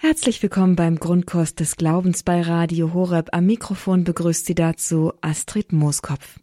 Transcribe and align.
Herzlich 0.00 0.40
willkommen 0.44 0.76
beim 0.76 1.00
Grundkurs 1.00 1.56
des 1.56 1.74
Glaubens 1.74 2.22
bei 2.22 2.40
Radio 2.40 2.94
Horeb. 2.94 3.30
Am 3.32 3.46
Mikrofon 3.46 4.04
begrüßt 4.04 4.46
Sie 4.46 4.54
dazu 4.54 5.12
Astrid 5.22 5.72
Mooskopf. 5.72 6.38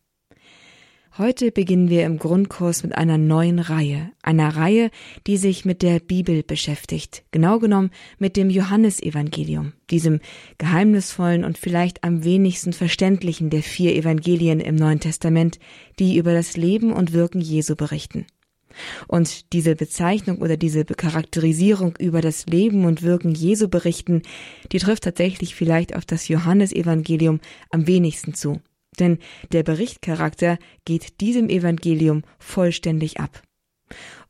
Heute 1.17 1.53
beginnen 1.53 1.89
wir 1.89 2.03
im 2.03 2.19
Grundkurs 2.19 2.83
mit 2.83 2.97
einer 2.97 3.17
neuen 3.17 3.59
Reihe, 3.59 4.11
einer 4.21 4.57
Reihe, 4.57 4.91
die 5.25 5.37
sich 5.37 5.63
mit 5.63 5.83
der 5.83 6.01
Bibel 6.01 6.43
beschäftigt, 6.43 7.23
genau 7.31 7.59
genommen 7.59 7.91
mit 8.20 8.36
dem 8.36 8.49
Johannesevangelium, 8.49 9.71
diesem 9.89 10.19
geheimnisvollen 10.57 11.45
und 11.45 11.57
vielleicht 11.57 12.03
am 12.03 12.25
wenigsten 12.25 12.73
verständlichen 12.73 13.49
der 13.49 13.63
vier 13.63 13.95
Evangelien 13.95 14.59
im 14.59 14.75
Neuen 14.75 14.99
Testament, 14.99 15.59
die 15.97 16.17
über 16.17 16.33
das 16.33 16.57
Leben 16.57 16.91
und 16.91 17.13
Wirken 17.13 17.39
Jesu 17.39 17.77
berichten. 17.77 18.25
Und 19.07 19.53
diese 19.53 19.75
Bezeichnung 19.75 20.39
oder 20.39 20.57
diese 20.57 20.85
Charakterisierung 20.85 21.95
über 21.99 22.21
das 22.21 22.45
Leben 22.45 22.85
und 22.85 23.03
Wirken 23.03 23.33
Jesu 23.33 23.67
berichten, 23.67 24.21
die 24.71 24.79
trifft 24.79 25.03
tatsächlich 25.03 25.55
vielleicht 25.55 25.95
auf 25.95 26.05
das 26.05 26.27
Johannesevangelium 26.27 27.39
am 27.69 27.88
wenigsten 27.88 28.33
zu. 28.33 28.61
Denn 28.99 29.19
der 29.52 29.63
Berichtcharakter 29.63 30.57
geht 30.85 31.19
diesem 31.21 31.49
Evangelium 31.49 32.23
vollständig 32.39 33.19
ab. 33.19 33.41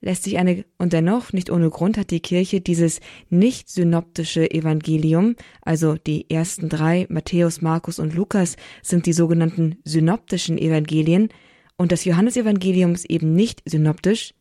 Lässt 0.01 0.23
sich 0.23 0.37
eine, 0.37 0.65
und 0.77 0.93
dennoch 0.93 1.33
nicht 1.33 1.49
ohne 1.49 1.69
Grund 1.69 1.97
hat 1.97 2.11
die 2.11 2.19
Kirche 2.19 2.61
dieses 2.61 2.99
nicht 3.29 3.69
synoptische 3.69 4.51
Evangelium, 4.51 5.35
also 5.61 5.95
die 5.95 6.29
ersten 6.29 6.67
drei, 6.69 7.07
Matthäus, 7.09 7.61
Markus 7.61 7.99
und 7.99 8.13
Lukas, 8.13 8.57
sind 8.83 9.05
die 9.05 9.13
sogenannten 9.13 9.77
synoptischen 9.85 10.57
Evangelien, 10.57 11.29
und 11.77 11.91
das 11.91 12.05
Johannesevangelium 12.05 12.93
ist 12.93 13.05
eben 13.05 13.33
nicht 13.33 13.61
synoptisch, 13.65 14.33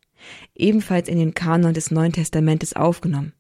ebenfalls 0.55 1.09
in 1.09 1.19
den 1.19 1.34
Kanon 1.34 1.74
des 1.74 1.91
Neuen 1.91 2.12
Testamentes 2.12 2.74
aufgenommen. 2.74 3.33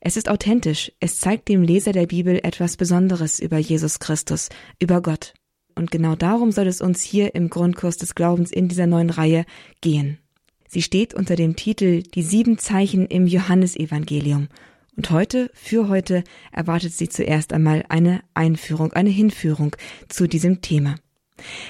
Es 0.00 0.16
ist 0.16 0.28
authentisch, 0.28 0.92
es 1.00 1.18
zeigt 1.18 1.48
dem 1.48 1.62
Leser 1.62 1.92
der 1.92 2.06
Bibel 2.06 2.40
etwas 2.42 2.76
Besonderes 2.76 3.38
über 3.40 3.58
Jesus 3.58 3.98
Christus, 3.98 4.50
über 4.78 5.00
Gott. 5.00 5.34
Und 5.74 5.90
genau 5.90 6.14
darum 6.14 6.52
soll 6.52 6.66
es 6.66 6.82
uns 6.82 7.00
hier 7.02 7.34
im 7.34 7.48
Grundkurs 7.48 7.96
des 7.96 8.14
Glaubens 8.14 8.50
in 8.50 8.68
dieser 8.68 8.86
neuen 8.86 9.08
Reihe 9.08 9.46
gehen. 9.80 10.18
Sie 10.68 10.82
steht 10.82 11.14
unter 11.14 11.36
dem 11.36 11.56
Titel 11.56 12.02
Die 12.02 12.22
sieben 12.22 12.58
Zeichen 12.58 13.06
im 13.06 13.26
Johannesevangelium. 13.26 14.48
Und 14.96 15.10
heute, 15.10 15.50
für 15.54 15.88
heute, 15.88 16.22
erwartet 16.50 16.92
Sie 16.92 17.08
zuerst 17.08 17.54
einmal 17.54 17.84
eine 17.88 18.22
Einführung, 18.34 18.92
eine 18.92 19.10
Hinführung 19.10 19.74
zu 20.08 20.28
diesem 20.28 20.60
Thema. 20.60 20.96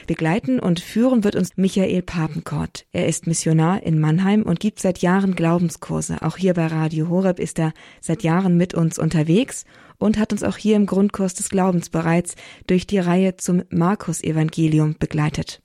Begleiten 0.07 0.59
und 0.59 0.81
führen 0.81 1.25
wird 1.25 1.37
uns 1.37 1.57
Michael 1.57 2.03
Papenkort. 2.03 2.87
Er 2.93 3.07
ist 3.07 3.27
Missionar 3.27 3.83
in 3.83 4.01
Mannheim 4.01 4.43
und 4.43 4.61
gibt 4.61 4.81
seit 4.81 4.99
Jahren 4.99 5.35
Glaubenskurse. 5.35 6.23
Auch 6.23 6.37
hier 6.37 6.55
bei 6.55 6.67
Radio 6.67 7.09
Horeb 7.09 7.39
ist 7.39 7.59
er 7.59 7.73
seit 8.01 8.23
Jahren 8.23 8.57
mit 8.57 8.75
uns 8.75 8.99
unterwegs 8.99 9.65
und 9.99 10.19
hat 10.19 10.33
uns 10.33 10.43
auch 10.43 10.57
hier 10.57 10.77
im 10.77 10.87
Grundkurs 10.87 11.35
des 11.35 11.49
Glaubens 11.49 11.89
bereits 11.89 12.35
durch 12.67 12.87
die 12.87 12.99
Reihe 12.99 13.37
zum 13.37 13.63
Markus-Evangelium 13.71 14.97
begleitet. 14.99 15.63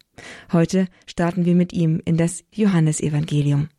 Heute 0.52 0.88
starten 1.06 1.45
wir 1.45 1.56
mit 1.56 1.73
ihm 1.73 2.02
in 2.06 2.17
das 2.17 2.44
Johannesevangelium. 2.52 3.70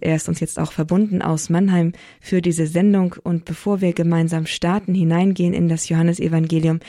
Er 0.00 0.16
ist 0.16 0.28
uns 0.28 0.40
jetzt 0.40 0.58
auch 0.58 0.72
verbunden 0.72 1.22
aus 1.22 1.48
Mannheim 1.48 1.92
für 2.20 2.42
diese 2.42 2.66
Sendung 2.66 3.14
und 3.22 3.44
bevor 3.44 3.80
wir 3.80 3.92
gemeinsam 3.92 4.46
starten, 4.46 4.94
hineingehen 4.94 5.54
in 5.54 5.68
das 5.68 5.88
Johannesevangelium, 5.88 6.80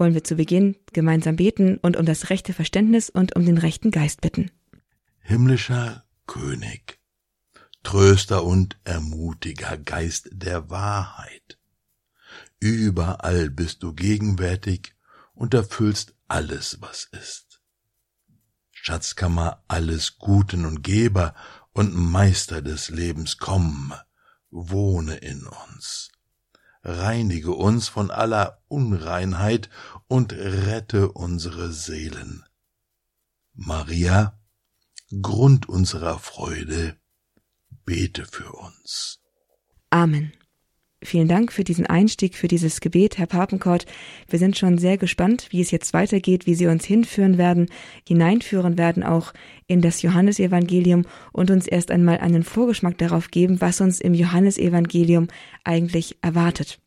wollen 0.00 0.14
wir 0.14 0.24
zu 0.24 0.36
Beginn 0.36 0.76
gemeinsam 0.92 1.36
beten 1.36 1.76
und 1.76 1.96
um 1.96 2.06
das 2.06 2.30
rechte 2.30 2.54
Verständnis 2.54 3.10
und 3.10 3.36
um 3.36 3.44
den 3.44 3.58
rechten 3.58 3.90
Geist 3.90 4.22
bitten. 4.22 4.50
Himmlischer 5.20 6.04
König, 6.26 6.98
Tröster 7.82 8.44
und 8.44 8.78
Ermutiger 8.84 9.76
Geist 9.76 10.30
der 10.32 10.70
Wahrheit. 10.70 11.58
Überall 12.58 13.50
bist 13.50 13.82
du 13.82 13.92
gegenwärtig 13.92 14.94
und 15.34 15.54
erfüllst 15.54 16.14
alles, 16.28 16.78
was 16.80 17.04
ist. 17.04 17.60
Schatzkammer 18.72 19.62
alles 19.68 20.18
Guten 20.18 20.64
und 20.64 20.82
Geber 20.82 21.34
und 21.72 21.94
Meister 21.94 22.62
des 22.62 22.88
Lebens, 22.88 23.36
komm, 23.36 23.92
wohne 24.50 25.16
in 25.16 25.46
uns 25.46 26.10
reinige 26.82 27.52
uns 27.52 27.88
von 27.88 28.10
aller 28.10 28.62
Unreinheit 28.68 29.70
und 30.08 30.32
rette 30.32 31.12
unsere 31.12 31.72
Seelen. 31.72 32.44
Maria, 33.54 34.38
Grund 35.20 35.68
unserer 35.68 36.18
Freude, 36.18 36.96
bete 37.84 38.24
für 38.24 38.52
uns. 38.52 39.20
Amen. 39.90 40.32
Vielen 41.02 41.28
Dank 41.28 41.50
für 41.50 41.64
diesen 41.64 41.86
Einstieg, 41.86 42.36
für 42.36 42.46
dieses 42.46 42.80
Gebet, 42.80 43.16
Herr 43.16 43.26
Papenkort. 43.26 43.86
Wir 44.28 44.38
sind 44.38 44.58
schon 44.58 44.76
sehr 44.76 44.98
gespannt, 44.98 45.46
wie 45.48 45.62
es 45.62 45.70
jetzt 45.70 45.94
weitergeht, 45.94 46.44
wie 46.44 46.54
Sie 46.54 46.66
uns 46.66 46.84
hinführen 46.84 47.38
werden, 47.38 47.70
hineinführen 48.06 48.76
werden 48.76 49.02
auch 49.02 49.32
in 49.66 49.80
das 49.80 50.02
Johannesevangelium 50.02 51.06
und 51.32 51.50
uns 51.50 51.66
erst 51.66 51.90
einmal 51.90 52.18
einen 52.18 52.42
Vorgeschmack 52.42 52.98
darauf 52.98 53.30
geben, 53.30 53.62
was 53.62 53.80
uns 53.80 53.98
im 53.98 54.12
Johannesevangelium 54.12 55.28
eigentlich 55.64 56.18
erwartet. 56.20 56.80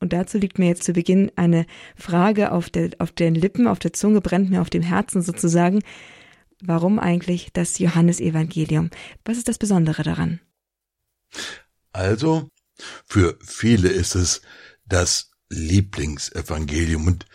Und 0.00 0.14
dazu 0.14 0.38
liegt 0.38 0.58
mir 0.58 0.68
jetzt 0.68 0.84
zu 0.84 0.94
Beginn 0.94 1.30
eine 1.36 1.66
Frage 1.96 2.52
auf, 2.52 2.70
der, 2.70 2.90
auf 2.98 3.12
den 3.12 3.34
Lippen, 3.34 3.66
auf 3.66 3.78
der 3.78 3.92
Zunge, 3.92 4.22
brennt 4.22 4.48
mir 4.48 4.62
auf 4.62 4.70
dem 4.70 4.82
Herzen 4.82 5.20
sozusagen. 5.20 5.80
Warum 6.62 6.98
eigentlich 6.98 7.52
das 7.52 7.78
Johannesevangelium? 7.78 8.88
Was 9.26 9.36
ist 9.36 9.48
das 9.48 9.58
Besondere 9.58 10.02
daran? 10.02 10.40
Also, 11.92 12.48
für 13.06 13.38
viele 13.42 13.88
ist 13.88 14.14
es 14.14 14.42
das 14.86 15.30
Lieblingsevangelium 15.48 17.06
und 17.06 17.26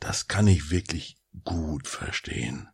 das 0.00 0.28
kann 0.28 0.46
ich 0.46 0.70
wirklich 0.70 1.16
gut 1.44 1.88
verstehen. 1.88 2.68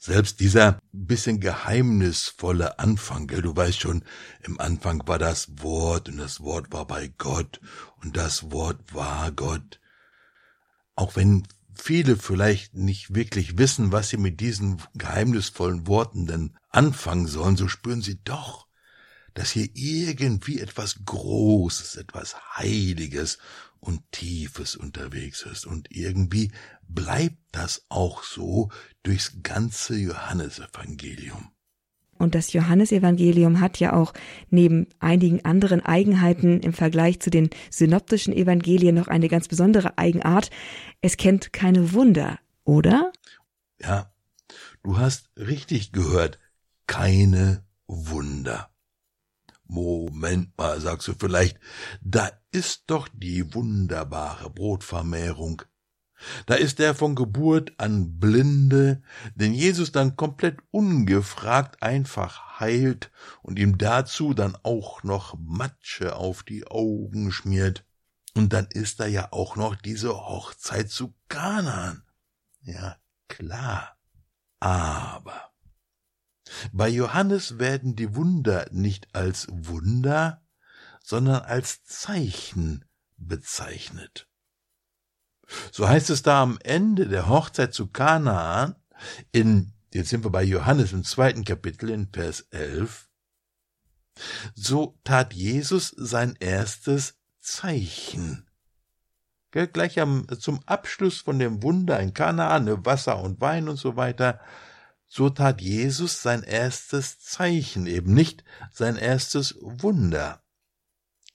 Selbst 0.00 0.40
dieser 0.40 0.78
bisschen 0.92 1.40
geheimnisvolle 1.40 2.78
Anfang, 2.78 3.26
gell, 3.26 3.42
du 3.42 3.54
weißt 3.54 3.80
schon, 3.80 4.04
im 4.42 4.60
Anfang 4.60 5.06
war 5.06 5.18
das 5.18 5.48
Wort 5.62 6.08
und 6.08 6.16
das 6.16 6.40
Wort 6.40 6.72
war 6.72 6.86
bei 6.86 7.08
Gott 7.18 7.60
und 8.02 8.16
das 8.16 8.50
Wort 8.50 8.94
war 8.94 9.30
Gott. 9.32 9.80
Auch 10.94 11.16
wenn 11.16 11.46
viele 11.74 12.16
vielleicht 12.16 12.74
nicht 12.74 13.14
wirklich 13.14 13.58
wissen, 13.58 13.92
was 13.92 14.08
sie 14.08 14.16
mit 14.16 14.40
diesen 14.40 14.80
geheimnisvollen 14.94 15.86
Worten 15.86 16.26
denn 16.26 16.56
anfangen 16.70 17.26
sollen, 17.26 17.56
so 17.56 17.68
spüren 17.68 18.02
sie 18.02 18.22
doch, 18.22 18.68
dass 19.34 19.50
hier 19.50 19.68
irgendwie 19.74 20.60
etwas 20.60 21.04
Großes, 21.04 21.96
etwas 21.96 22.36
Heiliges 22.56 23.38
und 23.80 24.00
Tiefes 24.12 24.76
unterwegs 24.76 25.42
ist. 25.42 25.66
Und 25.66 25.88
irgendwie 25.90 26.52
bleibt 26.88 27.38
das 27.52 27.84
auch 27.88 28.22
so 28.22 28.70
durchs 29.02 29.36
ganze 29.42 29.96
Johannesevangelium. 29.96 31.50
Und 32.16 32.34
das 32.34 32.52
Johannesevangelium 32.52 33.60
hat 33.60 33.80
ja 33.80 33.92
auch 33.92 34.14
neben 34.48 34.86
einigen 35.00 35.44
anderen 35.44 35.84
Eigenheiten 35.84 36.60
im 36.60 36.72
Vergleich 36.72 37.20
zu 37.20 37.28
den 37.28 37.50
synoptischen 37.70 38.32
Evangelien 38.32 38.94
noch 38.94 39.08
eine 39.08 39.28
ganz 39.28 39.48
besondere 39.48 39.98
Eigenart. 39.98 40.50
Es 41.00 41.16
kennt 41.16 41.52
keine 41.52 41.92
Wunder, 41.92 42.38
oder? 42.64 43.12
Ja, 43.80 44.12
du 44.84 44.96
hast 44.96 45.28
richtig 45.36 45.92
gehört. 45.92 46.38
Keine 46.86 47.64
Wunder. 47.86 48.70
Moment 49.66 50.56
mal, 50.58 50.80
sagst 50.80 51.08
du 51.08 51.14
vielleicht, 51.18 51.58
da 52.02 52.30
ist 52.50 52.84
doch 52.86 53.08
die 53.12 53.54
wunderbare 53.54 54.50
Brotvermehrung. 54.50 55.62
Da 56.46 56.54
ist 56.54 56.78
der 56.78 56.94
von 56.94 57.14
Geburt 57.14 57.72
an 57.78 58.18
Blinde, 58.18 59.02
den 59.34 59.52
Jesus 59.52 59.92
dann 59.92 60.16
komplett 60.16 60.58
ungefragt 60.70 61.82
einfach 61.82 62.60
heilt 62.60 63.10
und 63.42 63.58
ihm 63.58 63.78
dazu 63.78 64.34
dann 64.34 64.56
auch 64.62 65.02
noch 65.02 65.36
Matsche 65.38 66.16
auf 66.16 66.42
die 66.42 66.66
Augen 66.66 67.32
schmiert. 67.32 67.84
Und 68.34 68.52
dann 68.52 68.66
ist 68.66 69.00
da 69.00 69.06
ja 69.06 69.28
auch 69.32 69.56
noch 69.56 69.76
diese 69.76 70.10
Hochzeit 70.10 70.90
zu 70.90 71.14
Kanaan. 71.28 72.02
Ja, 72.62 72.96
klar. 73.28 73.96
Aber 74.60 75.13
bei 76.72 76.88
Johannes 76.88 77.58
werden 77.58 77.96
die 77.96 78.14
Wunder 78.14 78.66
nicht 78.70 79.08
als 79.14 79.46
Wunder, 79.50 80.42
sondern 81.02 81.42
als 81.42 81.84
Zeichen 81.84 82.84
bezeichnet. 83.16 84.28
So 85.70 85.88
heißt 85.88 86.10
es 86.10 86.22
da 86.22 86.42
am 86.42 86.58
Ende 86.62 87.06
der 87.06 87.28
Hochzeit 87.28 87.74
zu 87.74 87.88
Kanaan 87.88 88.76
in, 89.32 89.72
jetzt 89.92 90.08
sind 90.08 90.24
wir 90.24 90.30
bei 90.30 90.42
Johannes 90.42 90.92
im 90.92 91.04
zweiten 91.04 91.44
Kapitel 91.44 91.90
in 91.90 92.08
Vers 92.08 92.40
11, 92.50 93.08
so 94.54 94.98
tat 95.04 95.34
Jesus 95.34 95.88
sein 95.96 96.36
erstes 96.40 97.18
Zeichen. 97.40 98.48
Gleich 99.50 100.00
am, 100.00 100.26
zum 100.40 100.60
Abschluss 100.66 101.18
von 101.18 101.38
dem 101.38 101.62
Wunder 101.62 102.00
in 102.00 102.12
Kanaan, 102.12 102.64
ne, 102.64 102.84
Wasser 102.84 103.20
und 103.20 103.40
Wein 103.40 103.68
und 103.68 103.76
so 103.76 103.96
weiter, 103.96 104.40
so 105.16 105.30
tat 105.30 105.60
Jesus 105.60 106.22
sein 106.22 106.42
erstes 106.42 107.20
Zeichen, 107.20 107.86
eben 107.86 108.14
nicht 108.14 108.42
sein 108.72 108.96
erstes 108.96 109.54
Wunder. 109.60 110.42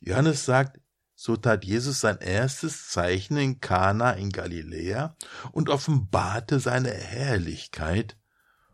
Johannes 0.02 0.44
sagt, 0.44 0.82
so 1.16 1.38
tat 1.38 1.64
Jesus 1.64 2.02
sein 2.02 2.18
erstes 2.18 2.90
Zeichen 2.90 3.38
in 3.38 3.62
Kana 3.62 4.12
in 4.12 4.32
Galiläa 4.32 5.16
und 5.54 5.70
offenbarte 5.70 6.60
seine 6.60 6.92
Herrlichkeit, 6.92 8.18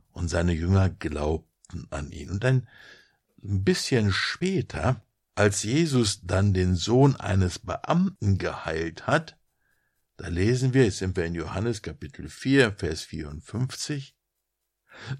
und 0.10 0.30
seine 0.30 0.54
Jünger 0.54 0.90
glaubten 0.90 1.86
an 1.92 2.12
ihn. 2.12 2.31
Und 2.31 2.44
ein 2.44 2.66
bisschen 3.38 4.12
später, 4.12 5.06
als 5.36 5.62
Jesus 5.62 6.22
dann 6.24 6.51
den 6.51 6.75
Sohn 6.75 7.16
eines 7.16 7.60
Beamten 7.60 8.40
geheilt 8.40 9.06
hat, 9.06 9.38
da 10.18 10.30
lesen 10.30 10.74
wir, 10.74 10.86
jetzt 10.86 10.98
sind 10.98 11.16
wir 11.16 11.25
in 11.25 11.36
Johannes 11.36 11.84
Kapitel 11.84 12.28
4, 12.28 12.72
Vers 12.72 13.04
54, 13.04 14.15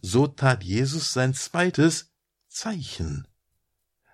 so 0.02 0.28
tat 0.28 0.64
Jesus 0.64 1.14
sein 1.14 1.34
zweites 1.34 2.14
Zeichen, 2.48 3.28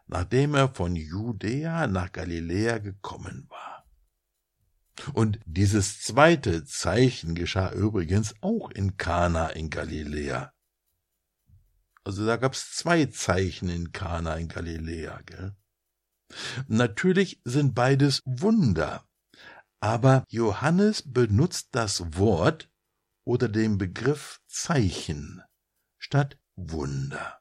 nachdem 0.08 0.56
er 0.56 0.69
von 0.69 0.96
Judäa 0.96 1.88
nach 1.88 2.12
Galiläa 2.12 2.80
gekommen 2.80 3.46
war. 3.50 3.86
Und 5.13 5.40
dieses 5.46 6.02
zweite 6.02 6.66
Zeichen 6.66 7.34
geschah 7.36 7.72
übrigens 7.72 8.36
auch 8.42 8.69
in 8.72 8.98
Kana 8.98 9.48
in 9.50 9.69
Galiläa. 9.69 10.54
Also 12.04 12.25
da 12.25 12.36
gab's 12.38 12.75
zwei 12.75 13.06
Zeichen 13.06 13.69
in 13.69 13.92
Kana 13.92 14.36
in 14.36 14.48
Galiläa, 14.48 15.22
gell? 15.25 15.56
Natürlich 16.68 17.42
sind 17.44 17.75
beides 17.75 18.22
Wunder, 18.25 19.06
aber 19.80 20.24
Johannes 20.30 21.04
benutzt 21.06 21.69
das 21.72 22.18
Wort 22.18 22.69
oder 23.24 23.50
den 23.50 23.78
Begriff 23.78 24.40
Zeichen 24.48 25.42
statt 26.01 26.38
Wunder. 26.56 27.39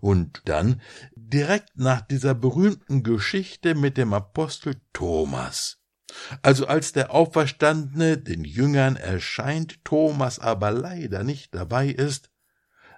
Und 0.00 0.42
dann 0.46 0.80
direkt 1.14 1.76
nach 1.76 2.00
dieser 2.00 2.34
berühmten 2.34 3.02
Geschichte 3.02 3.74
mit 3.74 3.98
dem 3.98 4.14
Apostel 4.14 4.80
Thomas. 4.92 5.82
Also 6.40 6.66
als 6.66 6.92
der 6.92 7.10
Auferstandene 7.10 8.16
den 8.16 8.44
Jüngern 8.44 8.96
erscheint, 8.96 9.84
Thomas 9.84 10.38
aber 10.38 10.70
leider 10.70 11.24
nicht 11.24 11.54
dabei 11.54 11.88
ist, 11.88 12.30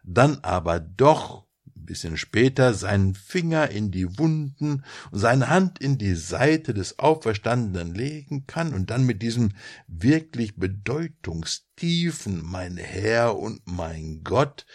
dann 0.04 0.38
aber 0.42 0.78
doch 0.78 1.47
bisschen 1.88 2.18
später 2.18 2.74
seinen 2.74 3.14
Finger 3.14 3.70
in 3.70 3.90
die 3.90 4.18
Wunden 4.18 4.84
und 5.10 5.18
seine 5.18 5.48
Hand 5.48 5.80
in 5.80 5.96
die 5.96 6.14
Seite 6.14 6.74
des 6.74 6.98
Auferstandenen 6.98 7.94
legen 7.94 8.46
kann 8.46 8.74
und 8.74 8.90
dann 8.90 9.04
mit 9.04 9.22
diesem 9.22 9.54
wirklich 9.86 10.56
bedeutungstiefen 10.56 12.44
mein 12.44 12.76
Herr 12.76 13.38
und 13.38 13.62
mein 13.64 14.22
Gott 14.22 14.66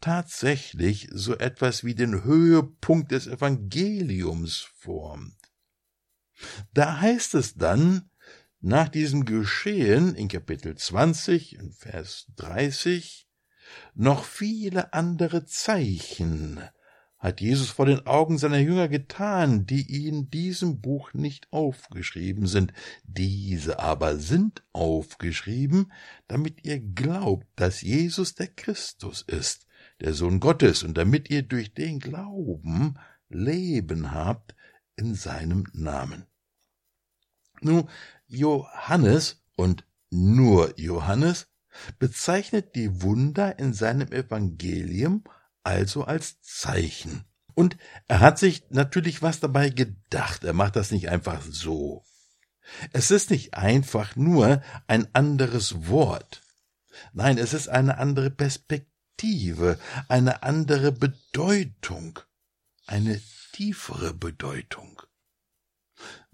tatsächlich 0.00 1.08
so 1.12 1.36
etwas 1.38 1.84
wie 1.84 1.94
den 1.94 2.24
Höhepunkt 2.24 3.12
des 3.12 3.28
Evangeliums 3.28 4.68
formt. 4.76 5.36
Da 6.74 7.00
heißt 7.00 7.34
es 7.34 7.54
dann, 7.54 8.10
nach 8.60 8.88
diesem 8.88 9.24
Geschehen 9.24 10.16
in 10.16 10.26
Kapitel 10.26 10.76
20 10.76 11.54
in 11.54 11.70
Vers 11.70 12.26
30, 12.36 13.27
noch 13.94 14.24
viele 14.24 14.92
andere 14.92 15.44
Zeichen 15.44 16.60
hat 17.18 17.40
Jesus 17.40 17.70
vor 17.70 17.86
den 17.86 18.06
Augen 18.06 18.38
seiner 18.38 18.58
Jünger 18.58 18.88
getan, 18.88 19.66
die 19.66 20.06
in 20.06 20.30
diesem 20.30 20.80
Buch 20.80 21.12
nicht 21.14 21.52
aufgeschrieben 21.52 22.46
sind. 22.46 22.72
Diese 23.02 23.80
aber 23.80 24.16
sind 24.18 24.62
aufgeschrieben, 24.72 25.92
damit 26.28 26.64
ihr 26.64 26.78
glaubt, 26.78 27.46
dass 27.56 27.82
Jesus 27.82 28.34
der 28.34 28.46
Christus 28.46 29.22
ist, 29.22 29.66
der 30.00 30.14
Sohn 30.14 30.38
Gottes, 30.38 30.84
und 30.84 30.96
damit 30.96 31.28
ihr 31.28 31.42
durch 31.42 31.74
den 31.74 31.98
Glauben 31.98 32.98
Leben 33.28 34.12
habt 34.12 34.54
in 34.94 35.14
seinem 35.14 35.66
Namen. 35.72 36.26
Nun, 37.60 37.88
Johannes 38.28 39.42
und 39.56 39.84
nur 40.10 40.78
Johannes 40.78 41.47
bezeichnet 41.98 42.74
die 42.74 43.02
Wunder 43.02 43.58
in 43.58 43.72
seinem 43.72 44.12
Evangelium 44.12 45.24
also 45.62 46.04
als 46.04 46.40
Zeichen. 46.40 47.24
Und 47.54 47.76
er 48.06 48.20
hat 48.20 48.38
sich 48.38 48.64
natürlich 48.70 49.20
was 49.20 49.40
dabei 49.40 49.70
gedacht. 49.70 50.44
Er 50.44 50.52
macht 50.52 50.76
das 50.76 50.90
nicht 50.90 51.08
einfach 51.08 51.42
so. 51.42 52.04
Es 52.92 53.10
ist 53.10 53.30
nicht 53.30 53.54
einfach 53.54 54.16
nur 54.16 54.62
ein 54.86 55.12
anderes 55.14 55.88
Wort. 55.88 56.42
Nein, 57.12 57.38
es 57.38 57.54
ist 57.54 57.68
eine 57.68 57.98
andere 57.98 58.30
Perspektive, 58.30 59.78
eine 60.08 60.42
andere 60.42 60.92
Bedeutung, 60.92 62.20
eine 62.86 63.20
tiefere 63.52 64.14
Bedeutung 64.14 65.02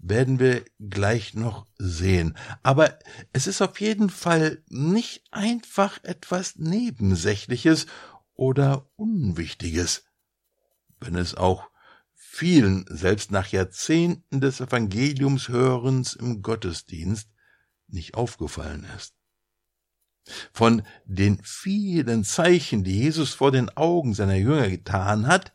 werden 0.07 0.39
wir 0.39 0.63
gleich 0.79 1.33
noch 1.33 1.65
sehen. 1.77 2.37
Aber 2.61 2.99
es 3.33 3.47
ist 3.47 3.61
auf 3.61 3.79
jeden 3.81 4.09
Fall 4.09 4.63
nicht 4.69 5.23
einfach 5.31 6.03
etwas 6.03 6.57
Nebensächliches 6.57 7.87
oder 8.35 8.87
Unwichtiges, 8.95 10.05
wenn 10.99 11.15
es 11.15 11.33
auch 11.33 11.69
vielen, 12.13 12.85
selbst 12.87 13.31
nach 13.31 13.47
Jahrzehnten 13.47 14.41
des 14.41 14.59
Evangeliumshörens 14.59 16.13
im 16.13 16.41
Gottesdienst, 16.41 17.29
nicht 17.87 18.13
aufgefallen 18.13 18.85
ist. 18.95 19.15
Von 20.51 20.83
den 21.05 21.39
vielen 21.43 22.23
Zeichen, 22.23 22.83
die 22.83 22.99
Jesus 22.99 23.33
vor 23.33 23.51
den 23.51 23.69
Augen 23.69 24.13
seiner 24.13 24.35
Jünger 24.35 24.69
getan 24.69 25.27
hat, 25.27 25.51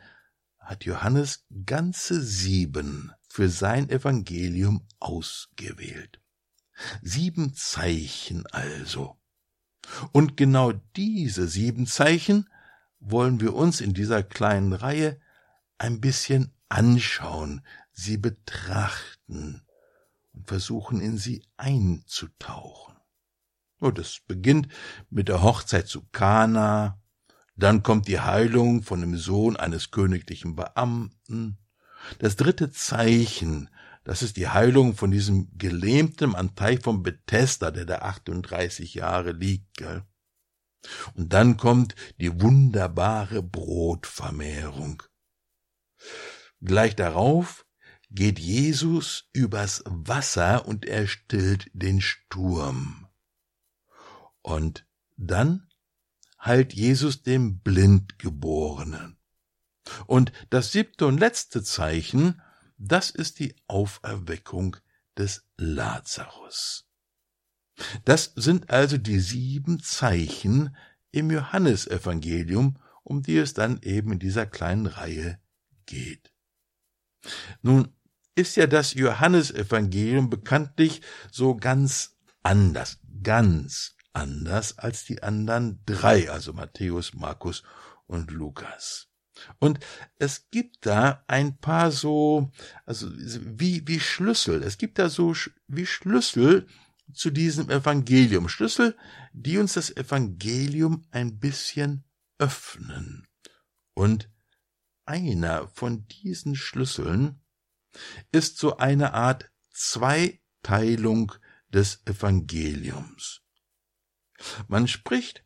hat 0.58 0.84
Johannes 0.84 1.44
ganze 1.66 2.20
sieben 2.22 3.12
für 3.30 3.48
sein 3.48 3.88
Evangelium 3.88 4.86
ausgewählt. 4.98 6.20
Sieben 7.00 7.54
Zeichen 7.54 8.44
also. 8.48 9.16
Und 10.12 10.36
genau 10.36 10.72
diese 10.96 11.46
sieben 11.46 11.86
Zeichen 11.86 12.48
wollen 12.98 13.40
wir 13.40 13.54
uns 13.54 13.80
in 13.80 13.94
dieser 13.94 14.22
kleinen 14.22 14.72
Reihe 14.72 15.20
ein 15.78 16.00
bisschen 16.00 16.52
anschauen, 16.68 17.64
sie 17.92 18.16
betrachten 18.16 19.62
und 20.32 20.48
versuchen 20.48 21.00
in 21.00 21.16
sie 21.16 21.44
einzutauchen. 21.56 22.96
Und 23.78 23.98
es 23.98 24.20
beginnt 24.26 24.68
mit 25.08 25.28
der 25.28 25.42
Hochzeit 25.42 25.86
zu 25.86 26.02
Kana, 26.12 27.00
dann 27.56 27.82
kommt 27.82 28.08
die 28.08 28.20
Heilung 28.20 28.82
von 28.82 29.00
dem 29.00 29.16
Sohn 29.16 29.56
eines 29.56 29.90
königlichen 29.90 30.56
Beamten, 30.56 31.58
das 32.18 32.36
dritte 32.36 32.70
Zeichen, 32.70 33.68
das 34.04 34.22
ist 34.22 34.36
die 34.36 34.48
Heilung 34.48 34.94
von 34.94 35.10
diesem 35.10 35.56
Gelähmten 35.56 36.34
am 36.34 36.54
Teich 36.54 36.80
von 36.80 37.02
Bethesda, 37.02 37.70
der 37.70 37.84
da 37.84 37.98
38 37.98 38.94
Jahre 38.94 39.32
liegt. 39.32 39.76
Gell? 39.76 40.04
Und 41.14 41.32
dann 41.32 41.56
kommt 41.56 41.94
die 42.18 42.40
wunderbare 42.40 43.42
Brotvermehrung. 43.42 45.02
Gleich 46.62 46.96
darauf 46.96 47.66
geht 48.10 48.38
Jesus 48.38 49.28
übers 49.32 49.82
Wasser 49.86 50.66
und 50.66 50.86
er 50.86 51.06
stillt 51.06 51.70
den 51.72 52.00
Sturm. 52.00 53.06
Und 54.42 54.86
dann 55.16 55.68
heilt 56.42 56.72
Jesus 56.72 57.22
den 57.22 57.60
Blindgeborenen. 57.60 59.19
Und 60.06 60.32
das 60.50 60.72
siebte 60.72 61.06
und 61.06 61.18
letzte 61.18 61.62
Zeichen, 61.62 62.40
das 62.78 63.10
ist 63.10 63.38
die 63.38 63.54
Auferweckung 63.66 64.76
des 65.16 65.46
Lazarus. 65.56 66.86
Das 68.04 68.32
sind 68.36 68.70
also 68.70 68.98
die 68.98 69.20
sieben 69.20 69.80
Zeichen 69.80 70.76
im 71.12 71.30
Johannesevangelium, 71.30 72.78
um 73.02 73.22
die 73.22 73.38
es 73.38 73.54
dann 73.54 73.80
eben 73.82 74.12
in 74.12 74.18
dieser 74.18 74.46
kleinen 74.46 74.86
Reihe 74.86 75.38
geht. 75.86 76.32
Nun 77.62 77.92
ist 78.34 78.56
ja 78.56 78.66
das 78.66 78.94
Johannesevangelium 78.94 80.30
bekanntlich 80.30 81.02
so 81.30 81.56
ganz 81.56 82.16
anders, 82.42 82.98
ganz 83.22 83.96
anders 84.12 84.78
als 84.78 85.04
die 85.04 85.22
anderen 85.22 85.82
drei, 85.84 86.30
also 86.30 86.52
Matthäus, 86.52 87.14
Markus 87.14 87.62
und 88.06 88.30
Lukas. 88.30 89.09
Und 89.58 89.80
es 90.18 90.50
gibt 90.50 90.86
da 90.86 91.24
ein 91.26 91.58
paar 91.58 91.90
so, 91.90 92.50
also 92.86 93.08
wie, 93.12 93.86
wie 93.86 94.00
Schlüssel. 94.00 94.62
Es 94.62 94.78
gibt 94.78 94.98
da 94.98 95.08
so 95.08 95.34
wie 95.66 95.86
Schlüssel 95.86 96.66
zu 97.12 97.30
diesem 97.30 97.70
Evangelium. 97.70 98.48
Schlüssel, 98.48 98.96
die 99.32 99.58
uns 99.58 99.74
das 99.74 99.96
Evangelium 99.96 101.04
ein 101.10 101.38
bisschen 101.38 102.04
öffnen. 102.38 103.26
Und 103.94 104.30
einer 105.04 105.68
von 105.68 106.06
diesen 106.06 106.54
Schlüsseln 106.54 107.40
ist 108.32 108.58
so 108.58 108.76
eine 108.76 109.14
Art 109.14 109.50
Zweiteilung 109.72 111.32
des 111.68 112.02
Evangeliums. 112.06 113.42
Man 114.68 114.88
spricht 114.88 115.44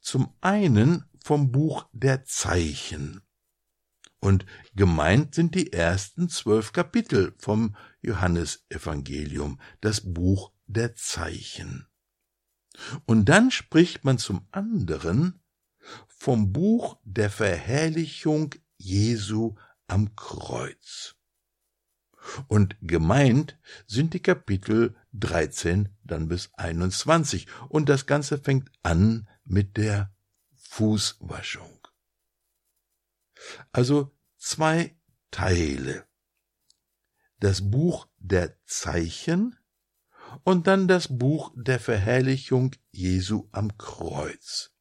zum 0.00 0.34
einen 0.40 1.04
vom 1.22 1.50
Buch 1.52 1.88
der 1.92 2.24
Zeichen 2.24 3.22
Und 4.20 4.44
gemeint 4.74 5.34
sind 5.34 5.54
die 5.54 5.72
ersten 5.72 6.28
zwölf 6.28 6.72
Kapitel 6.72 7.34
vom 7.38 7.74
Johannesevangelium, 8.02 9.58
das 9.80 10.12
Buch 10.12 10.52
der 10.66 10.94
Zeichen. 10.94 11.86
Und 13.06 13.28
dann 13.28 13.50
spricht 13.50 14.04
man 14.04 14.18
zum 14.18 14.46
anderen 14.52 15.42
vom 16.06 16.52
Buch 16.52 16.98
der 17.04 17.30
Verherrlichung 17.30 18.54
Jesu 18.76 19.54
am 19.86 20.14
Kreuz. 20.16 21.16
Und 22.48 22.76
gemeint 22.82 23.58
sind 23.86 24.14
die 24.14 24.20
Kapitel 24.20 24.94
13 25.14 25.88
dann 26.04 26.28
bis 26.28 26.50
21. 26.54 27.46
Und 27.68 27.88
das 27.88 28.06
Ganze 28.06 28.38
fängt 28.38 28.70
an 28.82 29.28
mit 29.44 29.76
der 29.76 30.12
Fußwaschung. 30.54 31.79
Also 33.72 34.14
zwei 34.36 34.96
Teile. 35.30 36.06
Das 37.38 37.70
Buch 37.70 38.06
der 38.18 38.56
Zeichen 38.66 39.56
und 40.44 40.66
dann 40.66 40.88
das 40.88 41.18
Buch 41.18 41.52
der 41.54 41.80
Verherrlichung 41.80 42.72
Jesu 42.92 43.48
am 43.52 43.76
Kreuz. 43.78 44.72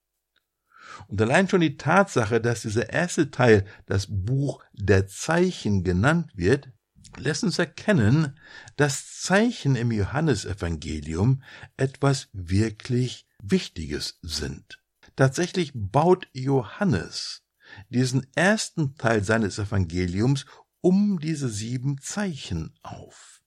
Und 1.07 1.21
allein 1.21 1.47
schon 1.47 1.61
die 1.61 1.77
Tatsache, 1.77 2.41
dass 2.41 2.63
dieser 2.63 2.89
erste 2.89 3.31
Teil 3.31 3.65
das 3.85 4.07
Buch 4.09 4.63
der 4.73 5.07
Zeichen 5.07 5.83
genannt 5.83 6.31
wird, 6.35 6.69
lässt 7.17 7.43
uns 7.43 7.59
erkennen, 7.59 8.37
dass 8.75 9.21
Zeichen 9.21 9.75
im 9.75 9.91
Johannesevangelium 9.91 11.43
etwas 11.77 12.29
wirklich 12.33 13.27
Wichtiges 13.41 14.19
sind. 14.21 14.81
Tatsächlich 15.15 15.71
baut 15.73 16.27
Johannes 16.33 17.43
diesen 17.89 18.25
ersten 18.35 18.95
Teil 18.95 19.23
seines 19.23 19.59
Evangeliums 19.59 20.45
um 20.81 21.19
diese 21.19 21.49
sieben 21.49 21.99
Zeichen 22.01 22.73
auf. 22.83 23.41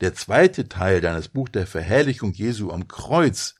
Der 0.00 0.14
zweite 0.14 0.68
Teil 0.68 1.00
deines 1.00 1.28
Buch 1.28 1.48
der 1.48 1.66
Verherrlichung 1.66 2.32
Jesu 2.32 2.70
am 2.70 2.88
Kreuz, 2.88 3.54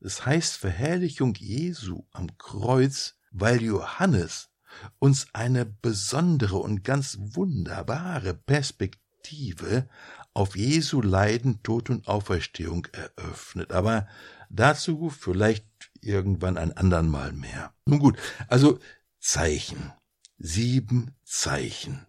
es 0.00 0.24
heißt 0.24 0.56
Verherrlichung 0.56 1.34
Jesu 1.34 2.04
am 2.12 2.36
Kreuz, 2.38 3.16
weil 3.30 3.62
Johannes 3.62 4.50
uns 4.98 5.26
eine 5.32 5.64
besondere 5.64 6.58
und 6.58 6.84
ganz 6.84 7.16
wunderbare 7.18 8.34
Perspektive 8.34 9.88
auf 10.34 10.56
Jesu 10.56 11.00
Leiden, 11.00 11.62
Tod 11.62 11.90
und 11.90 12.06
Auferstehung 12.06 12.86
eröffnet. 12.92 13.72
Aber 13.72 14.06
dazu 14.50 15.10
vielleicht 15.10 15.66
irgendwann 16.00 16.56
ein 16.56 16.72
andern 16.76 17.08
Mal 17.08 17.32
mehr. 17.32 17.74
Nun 17.86 17.98
gut, 17.98 18.18
also 18.46 18.78
Zeichen. 19.18 19.92
Sieben 20.38 21.14
Zeichen. 21.24 22.06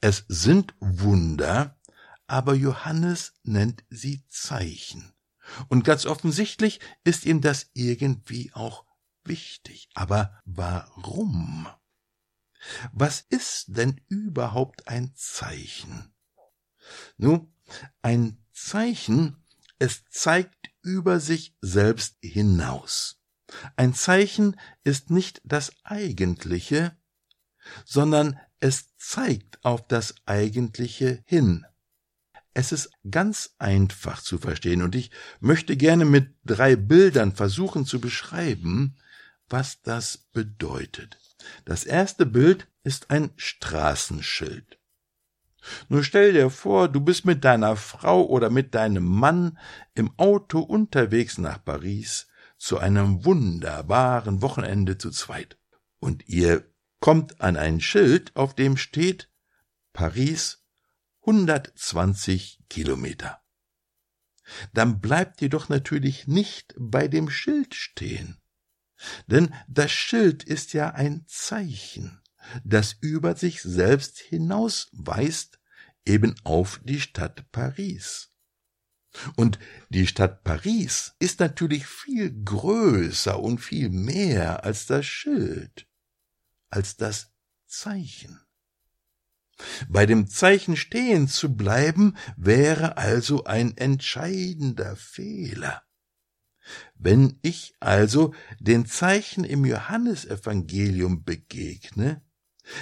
Es 0.00 0.24
sind 0.28 0.74
Wunder, 0.80 1.78
aber 2.26 2.54
Johannes 2.54 3.34
nennt 3.42 3.84
sie 3.90 4.24
Zeichen. 4.28 5.12
Und 5.68 5.84
ganz 5.84 6.06
offensichtlich 6.06 6.80
ist 7.04 7.24
ihm 7.24 7.40
das 7.40 7.70
irgendwie 7.74 8.52
auch 8.52 8.84
wichtig. 9.24 9.88
Aber 9.94 10.40
warum? 10.44 11.68
Was 12.92 13.20
ist 13.28 13.76
denn 13.76 14.00
überhaupt 14.08 14.88
ein 14.88 15.12
Zeichen? 15.14 16.14
Nun, 17.16 17.52
ein 18.02 18.44
Zeichen, 18.52 19.44
es 19.78 20.04
zeigt 20.10 20.70
über 20.82 21.20
sich 21.20 21.54
selbst 21.60 22.16
hinaus. 22.22 23.20
Ein 23.76 23.94
Zeichen 23.94 24.56
ist 24.84 25.10
nicht 25.10 25.40
das 25.44 25.72
Eigentliche, 25.84 26.96
sondern 27.84 28.38
es 28.60 28.96
zeigt 28.96 29.64
auf 29.64 29.86
das 29.86 30.14
Eigentliche 30.26 31.22
hin. 31.26 31.64
Es 32.54 32.72
ist 32.72 32.90
ganz 33.10 33.54
einfach 33.58 34.22
zu 34.22 34.38
verstehen 34.38 34.82
und 34.82 34.94
ich 34.94 35.10
möchte 35.40 35.76
gerne 35.76 36.04
mit 36.04 36.34
drei 36.44 36.74
Bildern 36.74 37.32
versuchen 37.34 37.84
zu 37.84 38.00
beschreiben, 38.00 38.96
was 39.48 39.82
das 39.82 40.16
bedeutet. 40.32 41.18
Das 41.64 41.84
erste 41.84 42.24
Bild 42.26 42.66
ist 42.82 43.10
ein 43.10 43.30
Straßenschild. 43.36 44.78
Nur 45.88 46.02
stell 46.04 46.32
dir 46.32 46.48
vor, 46.50 46.88
du 46.88 47.00
bist 47.00 47.24
mit 47.24 47.44
deiner 47.44 47.76
Frau 47.76 48.24
oder 48.24 48.50
mit 48.50 48.74
deinem 48.74 49.04
Mann 49.04 49.58
im 49.94 50.12
Auto 50.16 50.60
unterwegs 50.60 51.38
nach 51.38 51.62
Paris 51.64 52.28
zu 52.58 52.78
einem 52.78 53.24
wunderbaren 53.24 54.42
Wochenende 54.42 54.98
zu 54.98 55.10
zweit. 55.10 55.58
Und 55.98 56.28
ihr 56.28 56.70
kommt 57.00 57.40
an 57.40 57.56
ein 57.56 57.80
Schild, 57.80 58.34
auf 58.36 58.54
dem 58.54 58.76
steht 58.76 59.30
Paris 59.92 60.64
120 61.22 62.60
Kilometer. 62.68 63.42
Dann 64.72 65.00
bleibt 65.00 65.42
ihr 65.42 65.48
doch 65.48 65.68
natürlich 65.68 66.26
nicht 66.26 66.74
bei 66.78 67.08
dem 67.08 67.30
Schild 67.30 67.74
stehen. 67.74 68.40
Denn 69.26 69.52
das 69.68 69.90
Schild 69.90 70.44
ist 70.44 70.72
ja 70.72 70.90
ein 70.90 71.24
Zeichen, 71.26 72.22
das 72.64 72.96
über 73.00 73.34
sich 73.34 73.62
selbst 73.62 74.18
hinausweist, 74.18 75.58
eben 76.04 76.34
auf 76.44 76.80
die 76.84 77.00
Stadt 77.00 77.50
Paris. 77.50 78.30
Und 79.36 79.58
die 79.88 80.06
Stadt 80.06 80.44
Paris 80.44 81.14
ist 81.18 81.40
natürlich 81.40 81.86
viel 81.86 82.30
größer 82.44 83.38
und 83.38 83.58
viel 83.58 83.90
mehr 83.90 84.64
als 84.64 84.86
das 84.86 85.06
Schild, 85.06 85.86
als 86.70 86.96
das 86.96 87.32
Zeichen. 87.66 88.40
Bei 89.88 90.04
dem 90.04 90.28
Zeichen 90.28 90.76
stehen 90.76 91.28
zu 91.28 91.56
bleiben, 91.56 92.16
wäre 92.36 92.98
also 92.98 93.44
ein 93.44 93.76
entscheidender 93.76 94.96
Fehler. 94.96 95.82
Wenn 96.94 97.38
ich 97.42 97.74
also 97.80 98.34
den 98.58 98.86
Zeichen 98.86 99.44
im 99.44 99.64
Johannesevangelium 99.64 101.24
begegne, 101.24 102.22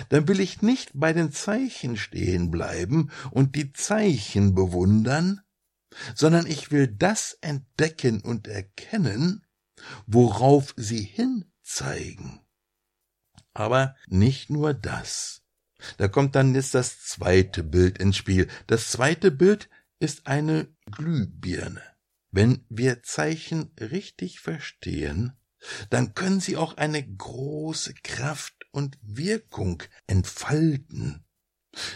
dann 0.09 0.27
will 0.29 0.41
ich 0.41 0.63
nicht 0.63 0.93
bei 0.95 1.13
den 1.13 1.31
Zeichen 1.31 1.97
stehen 1.97 2.51
bleiben 2.51 3.11
und 3.31 3.55
die 3.55 3.73
Zeichen 3.73 4.55
bewundern, 4.55 5.44
sondern 6.15 6.47
ich 6.47 6.71
will 6.71 6.89
das 6.89 7.39
entdecken 7.41 8.21
und 8.21 8.49
erkennen, 8.49 9.45
worauf 10.07 10.75
sie 10.77 11.03
hinzeigen. 11.03 12.41
Aber 13.53 13.95
nicht 14.09 14.51
nur 14.51 14.75
das. 14.75 15.43
Da 15.97 16.09
kommt 16.09 16.35
dann 16.35 16.55
jetzt 16.55 16.75
das 16.75 17.01
zweite 17.03 17.63
Bild 17.63 17.99
ins 17.99 18.17
Spiel. 18.17 18.49
Das 18.67 18.91
zweite 18.91 19.31
Bild 19.31 19.69
ist 19.99 20.27
eine 20.27 20.69
Glühbirne. 20.91 21.83
Wenn 22.31 22.65
wir 22.69 23.03
Zeichen 23.03 23.71
richtig 23.79 24.41
verstehen, 24.41 25.35
dann 25.91 26.15
können 26.15 26.41
sie 26.41 26.57
auch 26.57 26.77
eine 26.77 27.03
große 27.03 27.95
Kraft 28.03 28.55
und 28.73 28.99
Wirkung 29.03 29.83
entfalten. 30.07 31.25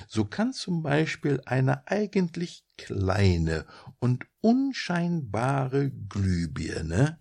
So 0.09 0.25
kann 0.25 0.53
zum 0.53 0.83
Beispiel 0.83 1.41
eine 1.45 1.87
eigentlich 1.89 2.65
kleine 2.79 3.67
und 3.99 4.25
unscheinbare 4.41 5.91
Glühbirne 5.91 7.21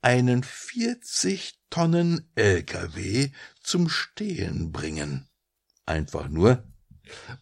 einen 0.00 0.42
40 0.42 1.58
Tonnen 1.70 2.30
LKW 2.34 3.30
zum 3.62 3.88
Stehen 3.88 4.70
bringen. 4.72 5.28
Einfach 5.86 6.28
nur, 6.28 6.64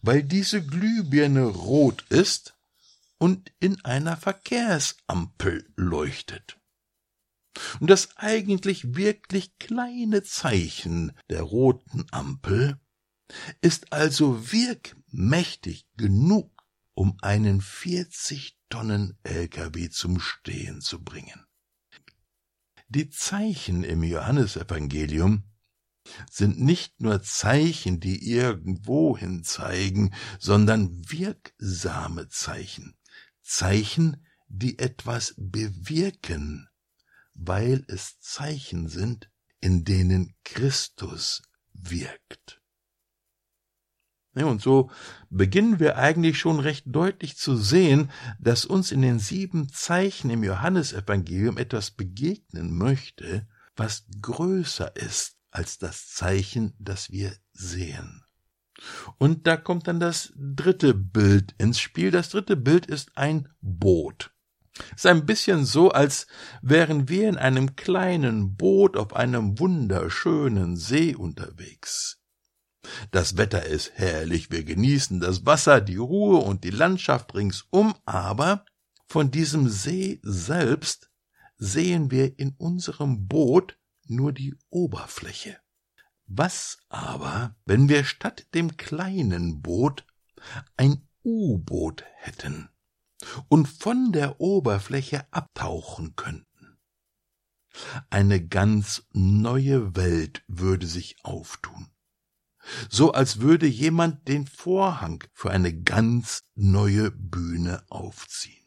weil 0.01 0.23
diese 0.23 0.65
Glühbirne 0.65 1.43
rot 1.43 2.05
ist 2.09 2.55
und 3.17 3.51
in 3.59 3.83
einer 3.85 4.17
Verkehrsampel 4.17 5.71
leuchtet. 5.75 6.57
Und 7.79 7.89
das 7.89 8.17
eigentlich 8.17 8.95
wirklich 8.95 9.57
kleine 9.59 10.23
Zeichen 10.23 11.11
der 11.29 11.41
roten 11.41 12.05
Ampel 12.11 12.79
ist 13.61 13.93
also 13.93 14.51
wirkmächtig 14.51 15.87
genug, 15.97 16.50
um 16.93 17.17
einen 17.21 17.61
40 17.61 18.57
Tonnen 18.69 19.17
LKW 19.23 19.89
zum 19.89 20.19
Stehen 20.19 20.81
zu 20.81 21.03
bringen. 21.03 21.45
Die 22.87 23.09
Zeichen 23.09 23.83
im 23.83 24.03
Johannesevangelium 24.03 25.43
sind 26.29 26.59
nicht 26.59 26.99
nur 26.99 27.21
Zeichen, 27.21 27.99
die 27.99 28.29
irgendwohin 28.29 29.43
zeigen, 29.43 30.13
sondern 30.39 31.09
wirksame 31.09 32.27
Zeichen. 32.27 32.95
Zeichen, 33.41 34.25
die 34.47 34.79
etwas 34.79 35.33
bewirken, 35.37 36.67
weil 37.33 37.85
es 37.87 38.19
Zeichen 38.19 38.89
sind, 38.89 39.29
in 39.61 39.85
denen 39.85 40.35
Christus 40.43 41.43
wirkt. 41.73 42.60
Ja, 44.33 44.45
und 44.45 44.61
so 44.61 44.89
beginnen 45.29 45.79
wir 45.79 45.97
eigentlich 45.97 46.39
schon 46.39 46.59
recht 46.59 46.85
deutlich 46.87 47.35
zu 47.37 47.57
sehen, 47.57 48.11
dass 48.39 48.65
uns 48.65 48.91
in 48.91 49.01
den 49.01 49.19
sieben 49.19 49.69
Zeichen 49.69 50.29
im 50.29 50.43
Johannesevangelium 50.43 51.57
etwas 51.57 51.91
begegnen 51.91 52.77
möchte, 52.77 53.45
was 53.75 54.05
größer 54.21 54.95
ist 54.95 55.35
als 55.49 55.79
das 55.79 56.07
Zeichen, 56.07 56.73
das 56.79 57.11
wir 57.11 57.33
sehen. 57.51 58.23
Und 59.17 59.47
da 59.47 59.57
kommt 59.57 59.87
dann 59.87 59.99
das 59.99 60.33
dritte 60.35 60.93
Bild 60.93 61.53
ins 61.57 61.79
Spiel. 61.79 62.09
Das 62.09 62.29
dritte 62.29 62.55
Bild 62.55 62.85
ist 62.85 63.11
ein 63.15 63.49
Boot. 63.61 64.31
Es 64.95 65.03
ist 65.03 65.05
ein 65.07 65.25
bisschen 65.25 65.65
so, 65.65 65.91
als 65.91 66.27
wären 66.61 67.09
wir 67.09 67.27
in 67.27 67.37
einem 67.37 67.75
kleinen 67.75 68.55
Boot 68.55 68.95
auf 68.95 69.13
einem 69.13 69.59
wunderschönen 69.59 70.77
See 70.77 71.13
unterwegs. 71.15 72.20
Das 73.11 73.37
Wetter 73.37 73.65
ist 73.65 73.91
herrlich, 73.95 74.51
wir 74.51 74.63
genießen 74.63 75.19
das 75.19 75.45
Wasser, 75.45 75.81
die 75.81 75.97
Ruhe 75.97 76.37
und 76.37 76.63
die 76.63 76.71
Landschaft 76.71 77.35
ringsum, 77.35 77.93
aber 78.05 78.65
von 79.07 79.29
diesem 79.29 79.69
See 79.69 80.19
selbst 80.23 81.11
sehen 81.57 82.09
wir 82.11 82.39
in 82.39 82.55
unserem 82.57 83.27
Boot 83.27 83.77
nur 84.07 84.33
die 84.33 84.55
Oberfläche. 84.69 85.57
Was 86.25 86.79
aber, 86.89 87.55
wenn 87.65 87.89
wir 87.89 88.03
statt 88.03 88.47
dem 88.53 88.77
kleinen 88.77 89.61
Boot 89.61 90.05
ein 90.77 91.07
U-Boot 91.23 92.03
hätten 92.15 92.69
und 93.47 93.67
von 93.67 94.11
der 94.11 94.39
Oberfläche 94.39 95.25
abtauchen 95.31 96.15
könnten? 96.15 96.79
Eine 98.09 98.45
ganz 98.45 99.03
neue 99.11 99.95
Welt 99.95 100.43
würde 100.47 100.87
sich 100.87 101.17
auftun. 101.23 101.89
So 102.89 103.11
als 103.11 103.41
würde 103.41 103.67
jemand 103.67 104.27
den 104.27 104.45
Vorhang 104.45 105.23
für 105.33 105.51
eine 105.51 105.73
ganz 105.73 106.43
neue 106.55 107.11
Bühne 107.11 107.83
aufziehen. 107.89 108.61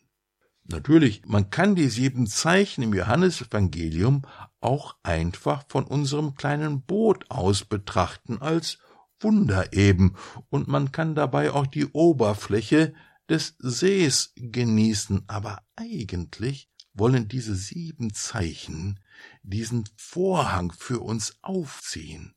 Natürlich, 0.66 1.22
man 1.26 1.50
kann 1.50 1.74
die 1.74 1.88
sieben 1.88 2.26
Zeichen 2.26 2.82
im 2.82 2.94
Johannesevangelium 2.94 4.22
auch 4.60 4.96
einfach 5.02 5.64
von 5.68 5.84
unserem 5.84 6.34
kleinen 6.34 6.82
Boot 6.82 7.30
aus 7.30 7.64
betrachten 7.64 8.40
als 8.40 8.78
Wunder 9.20 9.72
eben, 9.74 10.16
und 10.48 10.66
man 10.68 10.90
kann 10.90 11.14
dabei 11.14 11.52
auch 11.52 11.66
die 11.66 11.86
Oberfläche 11.86 12.94
des 13.28 13.56
Sees 13.58 14.32
genießen, 14.36 15.24
aber 15.26 15.62
eigentlich 15.76 16.70
wollen 16.94 17.28
diese 17.28 17.54
sieben 17.54 18.14
Zeichen 18.14 19.00
diesen 19.42 19.84
Vorhang 19.96 20.72
für 20.72 21.00
uns 21.00 21.36
aufziehen 21.42 22.34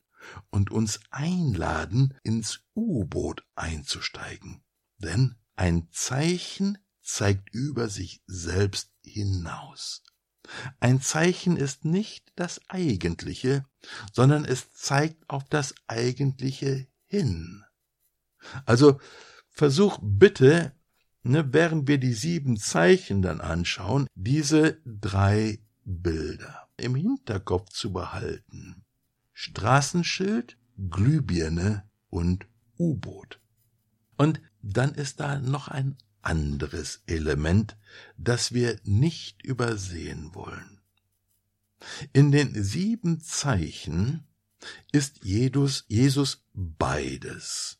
und 0.50 0.72
uns 0.72 1.00
einladen, 1.10 2.14
ins 2.24 2.62
U-Boot 2.76 3.44
einzusteigen. 3.56 4.62
Denn 4.98 5.36
ein 5.56 5.88
Zeichen 5.92 6.78
zeigt 7.02 7.54
über 7.54 7.90
sich 7.90 8.22
selbst 8.28 8.92
hinaus. 9.04 10.04
Ein 10.80 11.02
Zeichen 11.02 11.58
ist 11.58 11.86
nicht 11.86 12.32
das 12.36 12.62
Eigentliche, 12.70 13.66
sondern 14.14 14.46
es 14.46 14.72
zeigt 14.74 15.30
auf 15.30 15.44
das 15.50 15.74
Eigentliche 15.88 16.88
hin. 17.08 17.64
Also 18.66 19.00
versuch 19.50 20.00
bitte, 20.02 20.74
ne, 21.24 21.54
während 21.54 21.88
wir 21.88 21.98
die 21.98 22.14
sieben 22.14 22.58
Zeichen 22.58 23.22
dann 23.22 23.42
anschauen, 23.42 24.08
diese 24.16 24.80
drei 24.86 25.60
Bilder 25.84 26.68
im 26.78 26.96
Hinterkopf 26.96 27.70
zu 27.70 27.92
behalten. 27.92 28.86
Straßenschild, 29.40 30.58
Glühbirne 30.90 31.88
und 32.10 32.48
U-Boot. 32.80 33.40
Und 34.18 34.42
dann 34.64 34.96
ist 34.96 35.20
da 35.20 35.38
noch 35.38 35.68
ein 35.68 35.96
anderes 36.24 37.04
Element, 37.06 37.78
das 38.18 38.52
wir 38.52 38.80
nicht 38.84 39.46
übersehen 39.46 40.34
wollen. 40.34 40.82
In 42.14 42.32
den 42.32 42.64
sieben 42.64 43.22
Zeichen 43.22 44.26
ist 44.92 45.24
Jesus, 45.24 45.86
Jesus 45.88 46.44
beides. 46.56 47.78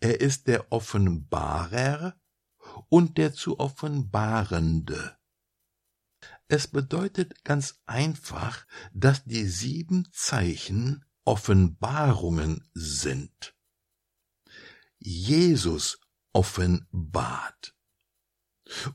Er 0.00 0.20
ist 0.20 0.48
der 0.48 0.72
Offenbarer 0.72 2.16
und 2.88 3.16
der 3.16 3.32
zu 3.32 3.60
Offenbarende. 3.60 5.17
Es 6.48 6.66
bedeutet 6.66 7.44
ganz 7.44 7.80
einfach, 7.84 8.66
dass 8.94 9.24
die 9.24 9.46
sieben 9.46 10.08
Zeichen 10.12 11.04
Offenbarungen 11.24 12.66
sind. 12.72 13.54
Jesus 14.98 16.00
offenbart. 16.32 17.74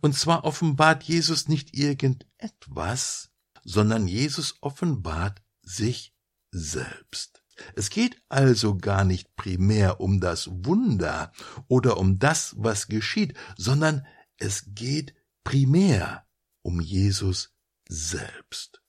Und 0.02 0.18
zwar 0.18 0.46
offenbart 0.46 1.04
Jesus 1.04 1.48
nicht 1.48 1.76
irgendetwas, 1.76 3.30
sondern 3.64 4.08
Jesus 4.08 4.56
offenbart 4.62 5.44
sich 5.62 6.16
selbst. 6.52 7.44
Es 7.76 7.92
geht 7.92 8.20
also 8.30 8.78
gar 8.78 9.04
nicht 9.04 9.36
primär 9.36 10.00
um 10.00 10.20
das 10.20 10.50
Wunder 10.50 11.32
oder 11.68 11.98
um 11.98 12.18
das, 12.18 12.56
was 12.58 12.88
geschieht, 12.88 13.38
sondern 13.58 14.08
es 14.38 14.74
geht 14.74 15.14
primär 15.44 16.26
um 16.64 16.82
Jesus 16.82 17.54
selbst. 17.88 18.82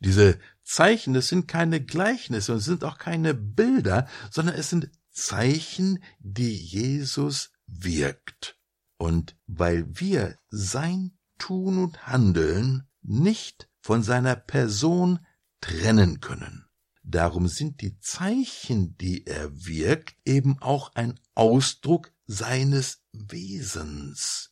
Diese 0.00 0.38
Zeichen, 0.62 1.14
das 1.14 1.28
sind 1.28 1.48
keine 1.48 1.82
Gleichnisse 1.82 2.52
und 2.52 2.60
sind 2.60 2.84
auch 2.84 2.98
keine 2.98 3.34
Bilder, 3.34 4.08
sondern 4.30 4.56
es 4.56 4.68
sind 4.68 4.90
Zeichen, 5.10 6.02
die 6.18 6.54
Jesus 6.54 7.52
wirkt. 7.66 8.58
Und 8.98 9.36
weil 9.46 9.86
wir 9.88 10.38
sein 10.50 11.18
Tun 11.38 11.78
und 11.78 12.06
Handeln 12.06 12.88
nicht 13.02 13.68
von 13.80 14.02
seiner 14.02 14.36
Person 14.36 15.20
trennen 15.60 16.20
können. 16.20 16.66
Darum 17.02 17.48
sind 17.48 17.80
die 17.80 17.98
Zeichen, 17.98 18.96
die 18.96 19.26
er 19.26 19.50
wirkt, 19.66 20.16
eben 20.24 20.58
auch 20.60 20.94
ein 20.94 21.18
Ausdruck 21.34 22.12
seines 22.26 23.02
Wesens. 23.12 24.51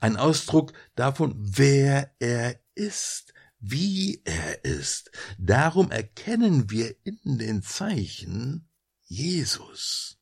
Ein 0.00 0.16
Ausdruck 0.16 0.72
davon, 0.94 1.34
wer 1.36 2.14
er 2.18 2.60
ist, 2.74 3.32
wie 3.58 4.22
er 4.24 4.64
ist. 4.64 5.10
Darum 5.38 5.90
erkennen 5.90 6.70
wir 6.70 6.94
in 7.04 7.38
den 7.38 7.62
Zeichen 7.62 8.68
Jesus 9.04 10.18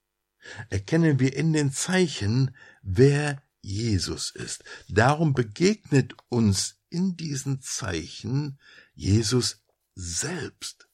erkennen 0.68 1.20
wir 1.20 1.34
in 1.36 1.52
den 1.52 1.72
Zeichen, 1.72 2.56
wer 2.82 3.42
Jesus 3.62 4.30
ist. 4.30 4.64
Darum 4.88 5.34
begegnet 5.34 6.14
uns 6.28 6.78
in 6.88 7.16
diesen 7.16 7.60
Zeichen 7.60 8.58
Jesus 8.94 9.62
selbst. 9.94 10.88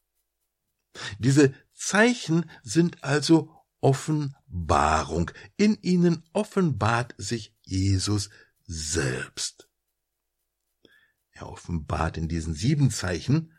Diese 1.19 1.55
Zeichen 1.73 2.51
sind 2.63 3.05
also 3.05 3.53
Offenbarung. 3.81 5.31
In 5.57 5.81
ihnen 5.83 6.25
offenbart 6.33 7.15
sich 7.19 7.55
Jesus 7.63 8.31
selbst. 8.67 9.69
Er 11.31 11.49
offenbart 11.49 12.17
in 12.17 12.29
diesen 12.29 12.55
sieben 12.55 12.91
Zeichen 12.91 13.53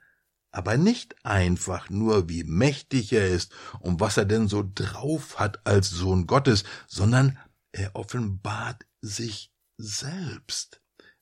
aber 0.51 0.77
nicht 0.77 1.23
einfach 1.23 1.89
nur, 1.89 2.29
wie 2.29 2.43
mächtig 2.43 3.13
er 3.13 3.27
ist 3.27 3.53
und 3.79 3.99
was 3.99 4.17
er 4.17 4.25
denn 4.25 4.47
so 4.47 4.67
drauf 4.73 5.37
hat 5.39 5.65
als 5.67 5.89
Sohn 5.89 6.25
Gottes, 6.25 6.63
sondern 6.87 7.37
er 7.71 7.95
offenbart 7.95 8.85
sich 9.01 9.53
selbst, 9.77 10.81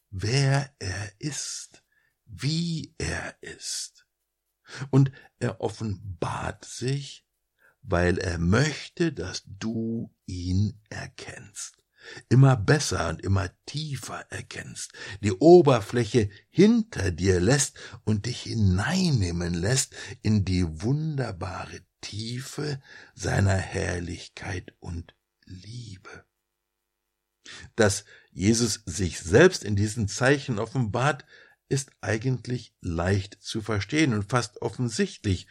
wer 0.09 0.73
er 0.79 1.11
ist, 1.19 1.83
wie 2.25 2.95
er 2.97 3.35
ist. 3.41 4.07
Und 4.89 5.11
er 5.39 5.59
offenbart 5.59 6.63
sich, 6.63 7.27
weil 7.81 8.17
er 8.17 8.37
möchte, 8.37 9.11
dass 9.11 9.43
du 9.45 10.15
ihn 10.25 10.81
erkennst 10.89 11.84
immer 12.29 12.55
besser 12.55 13.09
und 13.09 13.21
immer 13.21 13.49
tiefer 13.65 14.25
erkennst, 14.29 14.93
die 15.21 15.31
Oberfläche 15.31 16.29
hinter 16.49 17.11
dir 17.11 17.39
lässt 17.39 17.77
und 18.03 18.25
dich 18.25 18.43
hineinnehmen 18.43 19.53
lässt 19.53 19.95
in 20.21 20.45
die 20.45 20.81
wunderbare 20.81 21.81
Tiefe 22.01 22.81
seiner 23.13 23.57
Herrlichkeit 23.57 24.73
und 24.79 25.15
Liebe. 25.45 26.25
Dass 27.75 28.05
Jesus 28.31 28.81
sich 28.85 29.19
selbst 29.19 29.63
in 29.63 29.75
diesen 29.75 30.07
Zeichen 30.07 30.59
offenbart, 30.59 31.25
ist 31.67 31.91
eigentlich 32.01 32.75
leicht 32.81 33.37
zu 33.41 33.61
verstehen 33.61 34.13
und 34.13 34.29
fast 34.29 34.61
offensichtlich, 34.61 35.47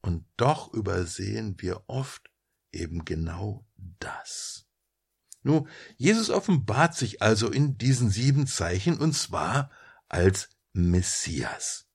und 0.00 0.26
doch 0.36 0.72
übersehen 0.72 1.54
wir 1.58 1.84
oft 1.86 2.32
eben 2.72 3.04
genau 3.04 3.64
das. 3.76 4.66
Nun, 5.42 5.68
Jesus 5.96 6.30
offenbart 6.30 6.94
sich 6.94 7.20
also 7.22 7.50
in 7.50 7.76
diesen 7.76 8.10
sieben 8.10 8.46
Zeichen 8.46 8.98
und 8.98 9.14
zwar 9.14 9.70
als 10.08 10.50
Messias. 10.72 11.88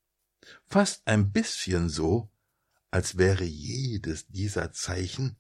Fast 0.66 1.08
ein 1.08 1.32
bisschen 1.32 1.90
so, 1.90 2.30
als 2.92 3.18
wäre 3.18 3.46
jedes 3.46 4.28
dieser 4.28 4.72
Zeichen 4.72 5.38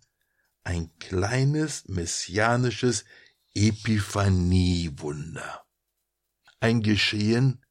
ein 0.63 0.98
kleines 1.00 1.88
messianisches 1.88 3.06
Epiphaniewunder. 3.54 5.65
Ein 6.60 6.82
Geschehen, 6.82 7.63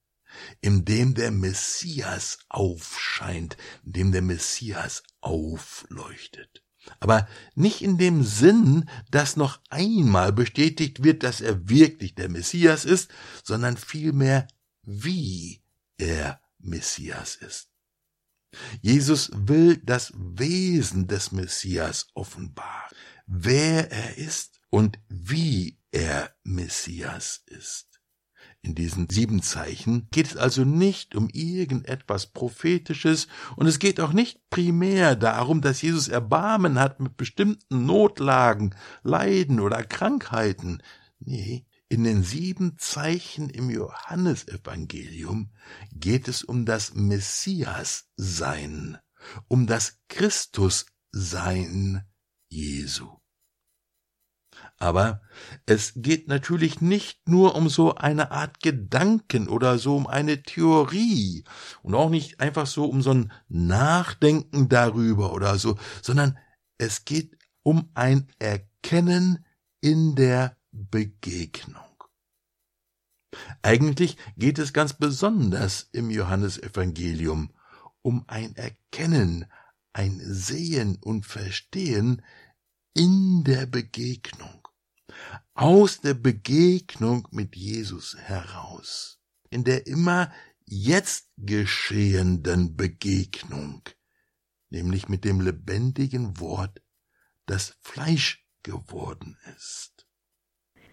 in 0.61 0.85
dem 0.85 1.15
der 1.15 1.31
Messias 1.31 2.39
aufscheint, 2.49 3.57
in 3.85 3.93
dem 3.93 4.13
der 4.13 4.23
Messias 4.23 5.03
aufleuchtet. 5.21 6.66
Aber 7.01 7.29
nicht 7.55 7.83
in 7.83 7.99
dem 7.99 8.23
Sinn, 8.23 8.89
dass 9.11 9.37
noch 9.37 9.61
einmal 9.71 10.33
bestätigt 10.33 11.03
wird, 11.03 11.23
dass 11.23 11.41
er 11.41 11.69
wirklich 11.69 12.15
der 12.15 12.29
Messias 12.29 12.85
ist, 12.85 13.11
sondern 13.43 13.77
vielmehr, 13.77 14.49
wie 14.83 15.63
er 15.99 16.41
Messias 16.59 17.37
ist. 17.37 17.69
Jesus 18.81 19.31
will 19.35 19.77
das 19.77 20.13
Wesen 20.17 21.09
des 21.09 21.33
Messias 21.33 22.07
offenbaren, 22.15 22.97
wer 23.27 23.91
er 23.91 24.17
ist 24.17 24.61
und 24.71 24.99
wie 25.09 25.79
er 25.91 26.35
Messias 26.43 27.43
ist. 27.47 27.96
In 28.63 28.75
diesen 28.75 29.09
sieben 29.09 29.43
Zeichen 29.43 30.09
geht 30.11 30.27
es 30.27 30.37
also 30.37 30.65
nicht 30.65 31.15
um 31.15 31.29
irgendetwas 31.33 32.27
Prophetisches 32.27 33.29
und 33.55 33.67
es 33.67 33.79
geht 33.79 34.01
auch 34.01 34.13
nicht 34.13 34.41
primär 34.51 35.15
darum, 35.15 35.61
dass 35.61 35.83
Jesus 35.83 36.09
Erbarmen 36.09 36.81
hat 36.81 36.99
mit 36.99 37.17
bestimmten 37.17 37.87
Notlagen, 37.87 38.75
Leiden 39.03 39.61
oder 39.61 39.85
Krankheiten. 39.85 40.83
Nee, 41.21 41.65
in 41.89 42.03
den 42.03 42.25
sieben 42.25 42.77
Zeichen 42.79 43.49
im 43.49 43.71
Johannesevangelium 43.71 45.53
geht 45.93 46.27
es 46.27 46.43
um 46.43 46.67
das 46.67 46.95
Messias-Sein, 46.95 48.99
um 49.47 49.69
das 49.69 50.01
Christus-Sein 50.09 52.05
Jesu. 52.49 53.21
Aber 54.79 55.23
es 55.65 55.93
geht 55.97 56.29
natürlich 56.29 56.81
nicht 56.81 57.29
nur 57.29 57.55
um 57.55 57.69
so 57.69 57.95
eine 57.95 58.31
Art 58.31 58.61
Gedanken 58.61 59.49
oder 59.49 59.79
so 59.79 59.97
um 59.97 60.07
eine 60.07 60.43
Theorie 60.43 61.45
und 61.83 61.95
auch 61.95 62.11
nicht 62.11 62.41
einfach 62.41 62.67
so 62.67 62.85
um 62.85 63.01
so 63.01 63.13
ein 63.13 63.33
Nachdenken 63.49 64.69
darüber 64.69 65.33
oder 65.33 65.59
so, 65.59 65.79
sondern 66.03 66.39
es 66.77 67.07
geht 67.07 67.39
um 67.63 67.91
ein 67.95 68.29
Erkennen 68.39 69.47
in 69.81 70.15
der 70.15 70.57
Begegnung. 70.73 71.83
Eigentlich 73.63 74.17
geht 74.37 74.59
es 74.59 74.73
ganz 74.73 74.93
besonders 74.93 75.89
im 75.93 76.11
Johannesevangelium 76.11 77.51
um 78.03 78.25
ein 78.29 78.55
Erkennen, 78.57 79.47
ein 79.93 80.21
Sehen 80.23 80.99
und 81.01 81.27
Verstehen 81.27 82.23
in 82.95 83.45
der 83.45 83.67
Begegnung, 83.67 84.56
aus 85.55 86.01
der 86.01 86.15
Begegnung 86.15 87.27
mit 87.31 87.57
Jesus 87.57 88.17
heraus, 88.17 89.19
in 89.51 89.65
der 89.65 89.87
immer 89.87 90.33
jetzt 90.65 91.31
geschehenden 91.37 92.77
Begegnung, 92.77 93.83
nämlich 94.71 95.09
mit 95.09 95.25
dem 95.25 95.41
lebendigen 95.41 96.39
Wort, 96.41 96.83
das 97.47 97.77
Fleisch 97.81 98.47
geworden 98.63 99.39
ist. 99.57 99.96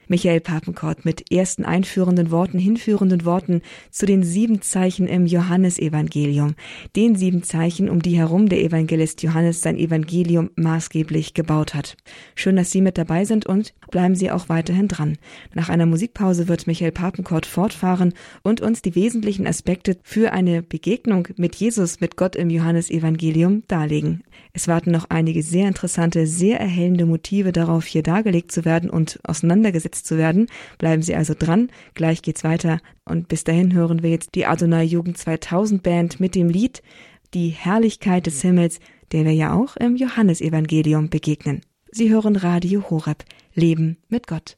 Michael 0.08 0.42
Papenkort 0.42 1.06
mit 1.06 1.32
ersten 1.32 1.66
einführenden 1.66 2.32
Worten, 2.32 2.60
hinführenden 2.60 3.26
Worten 3.26 3.62
zu 3.90 4.06
den 4.06 4.24
sieben 4.24 4.62
Zeichen 4.62 5.08
im 5.08 5.26
Johannesevangelium, 5.26 6.56
den 6.96 7.16
sieben 7.16 7.44
Zeichen, 7.44 7.90
um 7.90 8.02
die 8.02 8.18
herum 8.18 8.50
der 8.50 8.62
Evangelist 8.62 9.24
Johannes 9.24 9.62
sein 9.62 9.78
Evangelium 9.78 10.50
maßgeblich 10.56 11.34
gebaut 11.34 11.74
hat. 11.74 11.96
Schön, 12.36 12.56
dass 12.56 12.72
Sie 12.72 12.82
mit 12.82 12.98
dabei 12.98 13.26
sind 13.26 13.46
und 13.46 13.74
bleiben 13.92 14.16
Sie 14.16 14.32
auch 14.32 14.50
weiterhin 14.50 14.88
dran. 14.88 15.18
Nach 15.54 15.70
einer 15.70 15.86
Musikpause 15.86 16.48
wird 16.48 16.68
Michael 16.68 16.92
Papenkort 16.92 17.46
fortfahren 17.46 18.14
und 18.44 18.62
uns 18.62 18.82
die 18.82 18.96
wesentlichen 18.96 19.48
Aspekte 19.48 19.98
für 20.04 20.34
eine 20.34 20.62
Begegnung 20.62 21.28
mit 21.38 21.56
Jesus, 21.56 22.00
mit 22.00 22.18
Gott 22.18 22.36
im 22.36 22.50
Johannesevangelium 22.50 23.64
darlegen. 23.68 24.24
Es 24.54 24.68
warten 24.68 24.92
noch 24.92 25.10
einige 25.10 25.42
sehr 25.42 25.68
interessante, 25.68 26.28
sehr 26.28 26.60
erhellende 26.60 27.06
Motive 27.06 27.52
darauf, 27.52 27.86
hier 27.86 28.04
dargelegt 28.04 28.52
zu 28.52 28.66
werden 28.66 28.90
und 28.90 29.20
auseinandergesetzt 29.24 29.93
zu 30.02 30.18
werden. 30.18 30.48
Bleiben 30.78 31.02
Sie 31.02 31.16
also 31.16 31.36
dran. 31.38 31.70
Gleich 31.94 32.22
geht's 32.22 32.44
weiter. 32.44 32.80
Und 33.06 33.28
bis 33.28 33.44
dahin 33.44 33.74
hören 33.74 34.02
wir 34.02 34.10
jetzt 34.10 34.36
die 34.36 34.46
Adonai 34.46 34.84
Jugend 34.84 35.18
2000 35.18 35.84
Band 35.84 36.20
mit 36.20 36.36
dem 36.36 36.50
Lied 36.50 36.82
Die 37.34 37.50
Herrlichkeit 37.50 38.26
des 38.26 38.42
Himmels, 38.42 38.80
der 39.12 39.26
wir 39.26 39.34
ja 39.34 39.54
auch 39.54 39.76
im 39.76 39.96
Johannesevangelium 39.96 41.10
begegnen. 41.10 41.62
Sie 41.92 42.10
hören 42.10 42.36
Radio 42.36 42.90
Horeb. 42.90 43.24
Leben 43.54 43.98
mit 44.08 44.26
Gott. 44.26 44.58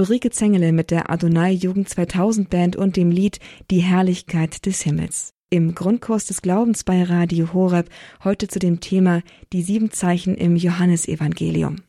Ulrike 0.00 0.30
Zengele 0.30 0.72
mit 0.72 0.90
der 0.90 1.10
Adonai 1.10 1.50
Jugend 1.50 1.86
2000 1.86 2.48
Band 2.48 2.74
und 2.74 2.96
dem 2.96 3.10
Lied 3.10 3.38
Die 3.70 3.80
Herrlichkeit 3.80 4.64
des 4.64 4.80
Himmels. 4.80 5.34
Im 5.50 5.74
Grundkurs 5.74 6.24
des 6.24 6.40
Glaubens 6.40 6.84
bei 6.84 7.02
Radio 7.02 7.52
Horeb 7.52 7.90
heute 8.24 8.48
zu 8.48 8.58
dem 8.58 8.80
Thema 8.80 9.20
Die 9.52 9.60
sieben 9.60 9.90
Zeichen 9.90 10.36
im 10.36 10.56
Johannesevangelium. 10.56 11.82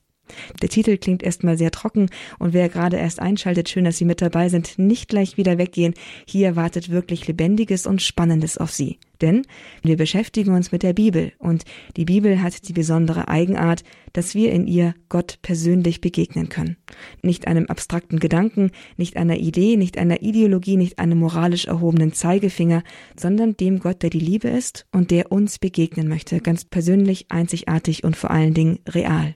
Der 0.61 0.67
Titel 0.67 0.97
klingt 0.97 1.23
erstmal 1.23 1.57
sehr 1.57 1.71
trocken 1.71 2.09
und 2.37 2.51
wer 2.51 2.67
gerade 2.67 2.97
erst 2.97 3.21
einschaltet, 3.21 3.69
schön, 3.69 3.85
dass 3.85 3.95
Sie 3.95 4.03
mit 4.03 4.21
dabei 4.21 4.49
sind, 4.49 4.77
nicht 4.77 5.07
gleich 5.07 5.37
wieder 5.37 5.57
weggehen. 5.57 5.93
Hier 6.27 6.57
wartet 6.57 6.89
wirklich 6.89 7.25
Lebendiges 7.27 7.87
und 7.87 8.01
Spannendes 8.01 8.57
auf 8.57 8.71
Sie. 8.71 8.99
Denn 9.21 9.43
wir 9.83 9.97
beschäftigen 9.97 10.53
uns 10.53 10.71
mit 10.71 10.83
der 10.83 10.93
Bibel 10.93 11.33
und 11.37 11.63
die 11.97 12.05
Bibel 12.05 12.41
hat 12.41 12.67
die 12.67 12.73
besondere 12.73 13.27
Eigenart, 13.27 13.83
dass 14.13 14.35
wir 14.35 14.51
in 14.51 14.67
ihr 14.67 14.93
Gott 15.09 15.39
persönlich 15.41 16.01
begegnen 16.01 16.49
können. 16.49 16.77
Nicht 17.21 17.47
einem 17.47 17.67
abstrakten 17.67 18.19
Gedanken, 18.19 18.71
nicht 18.97 19.17
einer 19.17 19.37
Idee, 19.37 19.77
nicht 19.77 19.97
einer 19.97 20.21
Ideologie, 20.21 20.77
nicht 20.77 20.99
einem 20.99 21.19
moralisch 21.19 21.65
erhobenen 21.65 22.13
Zeigefinger, 22.13 22.83
sondern 23.19 23.55
dem 23.57 23.79
Gott, 23.79 24.01
der 24.01 24.09
die 24.09 24.19
Liebe 24.19 24.49
ist 24.49 24.87
und 24.91 25.11
der 25.11 25.31
uns 25.31 25.59
begegnen 25.59 26.07
möchte, 26.07 26.39
ganz 26.39 26.65
persönlich, 26.65 27.27
einzigartig 27.29 28.03
und 28.03 28.15
vor 28.15 28.31
allen 28.31 28.53
Dingen 28.53 28.79
real. 28.89 29.35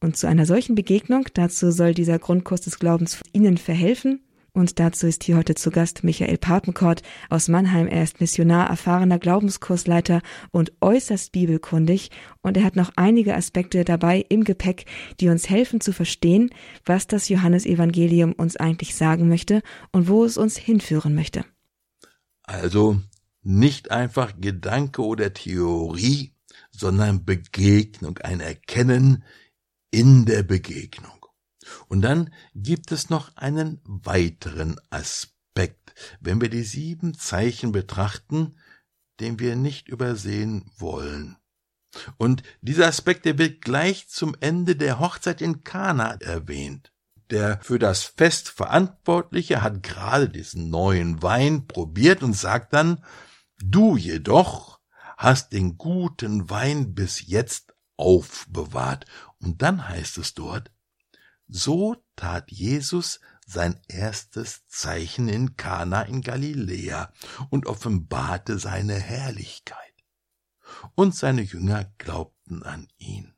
Und 0.00 0.16
zu 0.16 0.26
einer 0.26 0.46
solchen 0.46 0.74
Begegnung, 0.74 1.26
dazu 1.34 1.70
soll 1.70 1.94
dieser 1.94 2.18
Grundkurs 2.18 2.62
des 2.62 2.78
Glaubens 2.78 3.20
Ihnen 3.32 3.56
verhelfen. 3.56 4.20
Und 4.54 4.78
dazu 4.78 5.08
ist 5.08 5.24
hier 5.24 5.36
heute 5.36 5.56
zu 5.56 5.72
Gast 5.72 6.04
Michael 6.04 6.38
Papenkort 6.38 7.02
aus 7.28 7.48
Mannheim. 7.48 7.88
Er 7.88 8.04
ist 8.04 8.20
Missionar, 8.20 8.70
erfahrener 8.70 9.18
Glaubenskursleiter 9.18 10.22
und 10.52 10.72
äußerst 10.80 11.32
bibelkundig. 11.32 12.12
Und 12.40 12.56
er 12.56 12.62
hat 12.62 12.76
noch 12.76 12.92
einige 12.94 13.34
Aspekte 13.34 13.84
dabei 13.84 14.24
im 14.28 14.44
Gepäck, 14.44 14.86
die 15.18 15.28
uns 15.28 15.50
helfen 15.50 15.80
zu 15.80 15.92
verstehen, 15.92 16.50
was 16.84 17.08
das 17.08 17.28
Johannesevangelium 17.28 18.32
uns 18.32 18.56
eigentlich 18.56 18.94
sagen 18.94 19.28
möchte 19.28 19.60
und 19.90 20.06
wo 20.06 20.24
es 20.24 20.38
uns 20.38 20.56
hinführen 20.56 21.16
möchte. 21.16 21.44
Also 22.44 23.00
nicht 23.42 23.90
einfach 23.90 24.34
Gedanke 24.40 25.02
oder 25.02 25.34
Theorie, 25.34 26.32
sondern 26.70 27.24
Begegnung, 27.24 28.18
ein 28.18 28.38
Erkennen, 28.38 29.24
in 29.90 30.26
der 30.26 30.44
Begegnung. 30.44 31.23
Und 31.88 32.02
dann 32.02 32.32
gibt 32.54 32.92
es 32.92 33.10
noch 33.10 33.36
einen 33.36 33.80
weiteren 33.84 34.80
Aspekt, 34.90 35.94
wenn 36.20 36.40
wir 36.40 36.50
die 36.50 36.64
sieben 36.64 37.14
Zeichen 37.14 37.72
betrachten, 37.72 38.56
den 39.20 39.38
wir 39.38 39.56
nicht 39.56 39.88
übersehen 39.88 40.70
wollen. 40.78 41.36
Und 42.16 42.42
dieser 42.60 42.88
Aspekt, 42.88 43.24
der 43.24 43.38
wird 43.38 43.60
gleich 43.60 44.08
zum 44.08 44.36
Ende 44.40 44.76
der 44.76 44.98
Hochzeit 44.98 45.40
in 45.40 45.62
Kana 45.62 46.14
erwähnt. 46.14 46.92
Der 47.30 47.60
für 47.62 47.78
das 47.78 48.02
Fest 48.02 48.48
Verantwortliche 48.48 49.62
hat 49.62 49.82
gerade 49.82 50.28
diesen 50.28 50.70
neuen 50.70 51.22
Wein 51.22 51.66
probiert 51.66 52.22
und 52.22 52.34
sagt 52.34 52.72
dann, 52.74 53.02
du 53.62 53.96
jedoch 53.96 54.80
hast 55.16 55.52
den 55.52 55.78
guten 55.78 56.50
Wein 56.50 56.94
bis 56.94 57.26
jetzt 57.26 57.74
aufbewahrt. 57.96 59.06
Und 59.40 59.62
dann 59.62 59.88
heißt 59.88 60.18
es 60.18 60.34
dort, 60.34 60.70
so 61.48 61.96
tat 62.16 62.50
Jesus 62.50 63.20
sein 63.46 63.80
erstes 63.88 64.66
Zeichen 64.68 65.28
in 65.28 65.56
Kana 65.56 66.02
in 66.02 66.22
Galiläa 66.22 67.12
und 67.50 67.66
offenbarte 67.66 68.58
seine 68.58 68.94
Herrlichkeit. 68.94 69.78
Und 70.94 71.14
seine 71.14 71.42
Jünger 71.42 71.92
glaubten 71.98 72.62
an 72.62 72.88
ihn 72.98 73.34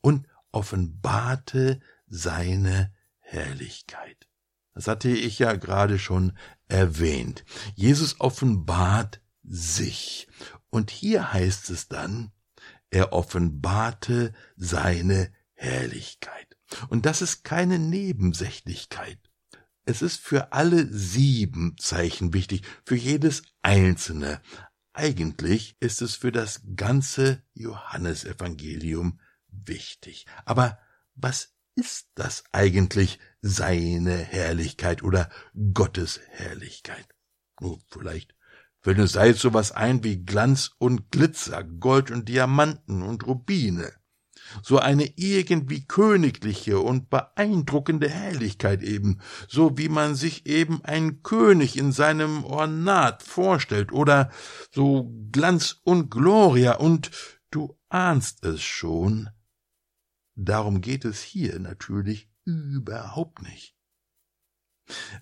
und 0.00 0.26
offenbarte 0.50 1.80
seine 2.06 2.92
Herrlichkeit. 3.20 4.28
Das 4.74 4.88
hatte 4.88 5.08
ich 5.08 5.38
ja 5.38 5.54
gerade 5.54 5.98
schon 5.98 6.36
erwähnt. 6.68 7.44
Jesus 7.74 8.20
offenbart 8.20 9.20
sich. 9.42 10.28
Und 10.70 10.90
hier 10.90 11.32
heißt 11.32 11.70
es 11.70 11.88
dann, 11.88 12.32
er 12.90 13.12
offenbarte 13.12 14.32
seine 14.56 15.32
Herrlichkeit. 15.54 16.53
Und 16.88 17.06
das 17.06 17.22
ist 17.22 17.44
keine 17.44 17.78
Nebensächlichkeit. 17.78 19.18
Es 19.86 20.00
ist 20.00 20.20
für 20.20 20.52
alle 20.52 20.86
sieben 20.90 21.76
Zeichen 21.78 22.32
wichtig, 22.32 22.62
für 22.84 22.96
jedes 22.96 23.42
einzelne. 23.62 24.40
eigentlich 24.96 25.76
ist 25.80 26.02
es 26.02 26.14
für 26.14 26.30
das 26.30 26.62
ganze 26.76 27.42
Johannesevangelium 27.54 29.20
wichtig. 29.48 30.26
Aber 30.44 30.78
was 31.16 31.54
ist 31.74 32.08
das 32.14 32.44
eigentlich, 32.52 33.18
seine 33.42 34.16
Herrlichkeit 34.16 35.02
oder 35.02 35.28
Gottes 35.74 36.20
Herrlichkeit? 36.30 37.06
Oh, 37.60 37.78
vielleicht 37.90 38.34
fällt 38.80 39.00
uns 39.00 39.12
da 39.12 39.24
jetzt 39.24 39.40
sowas 39.40 39.72
ein 39.72 40.04
wie 40.04 40.24
Glanz 40.24 40.70
und 40.78 41.10
Glitzer, 41.10 41.64
Gold 41.64 42.10
und 42.10 42.28
Diamanten 42.28 43.02
und 43.02 43.26
Rubine 43.26 43.92
so 44.62 44.78
eine 44.78 45.12
irgendwie 45.16 45.84
königliche 45.86 46.78
und 46.80 47.10
beeindruckende 47.10 48.08
Herrlichkeit 48.08 48.82
eben, 48.82 49.20
so 49.48 49.76
wie 49.78 49.88
man 49.88 50.14
sich 50.14 50.46
eben 50.46 50.84
einen 50.84 51.22
König 51.22 51.76
in 51.76 51.92
seinem 51.92 52.44
Ornat 52.44 53.22
vorstellt, 53.22 53.92
oder 53.92 54.30
so 54.70 55.12
Glanz 55.32 55.80
und 55.84 56.10
Gloria, 56.10 56.76
und 56.76 57.10
du 57.50 57.78
ahnst 57.88 58.44
es 58.44 58.62
schon. 58.62 59.30
Darum 60.34 60.80
geht 60.80 61.04
es 61.04 61.22
hier 61.22 61.58
natürlich 61.58 62.28
überhaupt 62.44 63.42
nicht. 63.42 63.76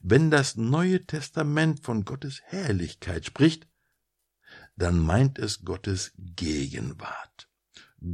Wenn 0.02 0.30
das 0.30 0.56
Neue 0.56 1.06
Testament 1.06 1.80
von 1.85 2.04
Gottes 2.04 2.40
Herrlichkeit 2.44 3.26
spricht, 3.26 3.68
dann 4.76 4.98
meint 4.98 5.38
es 5.38 5.64
Gottes 5.64 6.12
Gegenwart. 6.16 7.51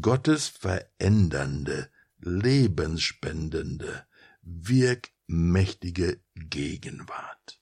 Gottes 0.00 0.48
verändernde, 0.48 1.90
lebensspendende, 2.20 4.06
wirkmächtige 4.42 6.20
Gegenwart. 6.34 7.60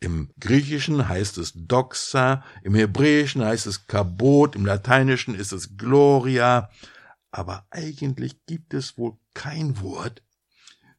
Im 0.00 0.32
Griechischen 0.40 1.08
heißt 1.08 1.38
es 1.38 1.52
Doxa, 1.54 2.44
im 2.62 2.74
Hebräischen 2.74 3.44
heißt 3.44 3.66
es 3.66 3.86
Kabot, 3.86 4.56
im 4.56 4.64
Lateinischen 4.64 5.34
ist 5.34 5.52
es 5.52 5.76
Gloria, 5.76 6.70
aber 7.30 7.66
eigentlich 7.70 8.44
gibt 8.46 8.72
es 8.72 8.96
wohl 8.96 9.18
kein 9.34 9.80
Wort, 9.80 10.22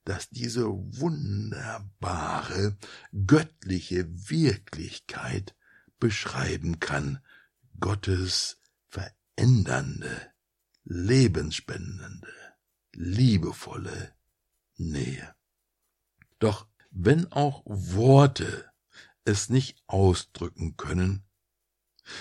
das 0.06 0.30
diese 0.30 0.68
wunderbare, 0.68 2.78
göttliche 3.26 4.08
Wirklichkeit 4.30 5.56
beschreiben 6.00 6.80
kann, 6.80 7.20
Gottes 7.80 8.60
ändernde, 9.36 10.32
lebensspendende, 10.84 12.34
liebevolle 12.94 14.14
Nähe. 14.76 15.36
Doch 16.40 16.68
wenn 16.92 17.32
auch 17.32 17.64
Worte 17.66 18.72
es 19.26 19.50
nicht 19.50 19.82
ausdrücken 19.88 20.78
können, 20.78 21.24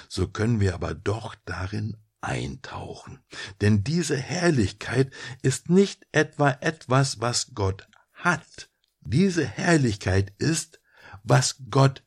so 0.09 0.29
können 0.29 0.61
wir 0.61 0.75
aber 0.75 0.95
doch 0.95 1.35
darin 1.45 1.97
eintauchen. 2.21 3.23
Denn 3.61 3.85
diese 3.85 4.17
Herrlichkeit 4.17 5.13
ist 5.43 5.69
nicht 5.69 6.07
etwa 6.13 6.51
etwas, 6.61 7.21
was 7.21 7.55
Gott 7.55 7.89
hat. 8.13 8.71
Diese 9.01 9.45
Herrlichkeit 9.45 10.33
ist, 10.39 10.81
was 11.25 11.57
Gott 11.69 12.05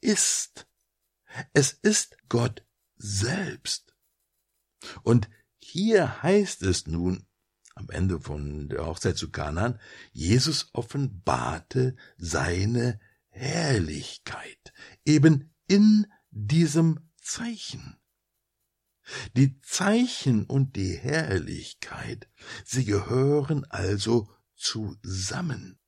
ist. 0.00 0.66
Es 1.52 1.72
ist 1.72 2.16
Gott 2.28 2.64
selbst. 2.96 3.83
Und 5.02 5.28
hier 5.58 6.22
heißt 6.22 6.62
es 6.62 6.86
nun, 6.86 7.26
am 7.74 7.90
Ende 7.90 8.20
von 8.20 8.68
der 8.68 8.86
Hochzeit 8.86 9.16
zu 9.16 9.30
Kanan, 9.30 9.80
Jesus 10.12 10.70
offenbarte 10.72 11.96
seine 12.16 13.00
Herrlichkeit, 13.28 14.72
eben 15.04 15.52
in 15.66 16.06
diesem 16.30 17.10
Zeichen. 17.20 17.96
Die 19.36 19.60
Zeichen 19.60 20.44
und 20.44 20.76
die 20.76 20.94
Herrlichkeit, 20.94 22.28
sie 22.64 22.84
gehören 22.84 23.64
also 23.70 24.30
zusammen. 24.54 25.78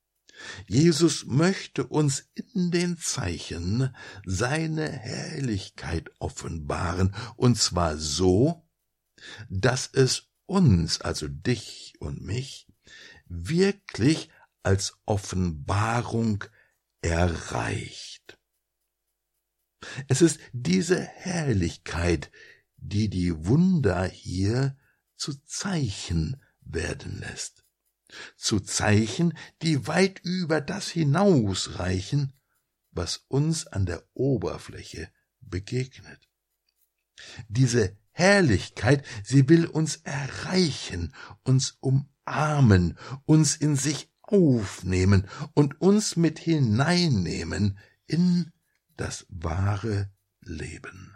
Jesus 0.67 1.25
möchte 1.25 1.87
uns 1.87 2.29
in 2.35 2.71
den 2.71 2.99
Zeichen 2.99 3.95
seine 4.27 4.91
Herrlichkeit 4.91 6.11
offenbaren, 6.19 7.15
und 7.37 7.57
zwar 7.57 7.97
so, 7.97 8.66
dass 9.49 9.89
es 9.93 10.29
uns, 10.47 11.01
also 11.01 11.29
dich 11.29 11.95
und 12.01 12.23
mich, 12.23 12.67
wirklich 13.27 14.31
als 14.63 14.99
Offenbarung 15.07 16.45
erreicht. 17.01 18.39
Es 20.09 20.23
ist 20.23 20.41
diese 20.53 21.01
Herrlichkeit, 21.01 22.31
die 22.77 23.09
die 23.09 23.47
Wunder 23.47 24.05
hier 24.05 24.77
zu 25.17 25.35
Zeichen 25.45 26.43
werden 26.61 27.21
lässt. 27.21 27.65
Zu 28.37 28.61
Zeichen, 28.61 29.37
die 29.63 29.87
weit 29.87 30.21
über 30.21 30.61
das 30.61 30.89
hinausreichen, 30.89 32.33
was 32.91 33.25
uns 33.29 33.67
an 33.67 33.87
der 33.87 34.05
Oberfläche 34.15 35.11
begegnet. 35.41 36.29
Diese 37.49 37.97
Herrlichkeit, 38.19 39.05
sie 39.23 39.47
will 39.51 39.67
uns 39.67 39.97
erreichen, 39.97 41.13
uns 41.45 41.77
umarmen, 41.81 42.99
uns 43.27 43.57
in 43.57 43.77
sich 43.77 44.11
aufnehmen 44.23 45.29
und 45.53 45.83
uns 45.83 46.17
mit 46.17 46.39
hineinnehmen 46.39 47.79
in 48.07 48.53
das 48.97 49.27
wahre 49.29 50.11
Leben. 50.41 51.15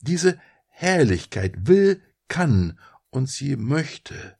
Diese 0.00 0.40
Herrlichkeit 0.66 1.68
will, 1.68 2.02
kann 2.26 2.80
und 3.10 3.30
sie 3.30 3.54
möchte 3.54 4.36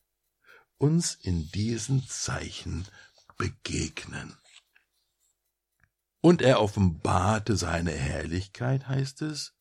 uns 0.78 1.14
in 1.14 1.48
diesen 1.52 2.04
Zeichen 2.08 2.88
begegnen. 3.38 4.34
Und 6.20 6.42
er 6.42 6.60
offenbarte 6.60 7.56
seine 7.56 7.92
Herrlichkeit, 7.92 8.88
heißt 8.88 9.22
es, 9.22 9.53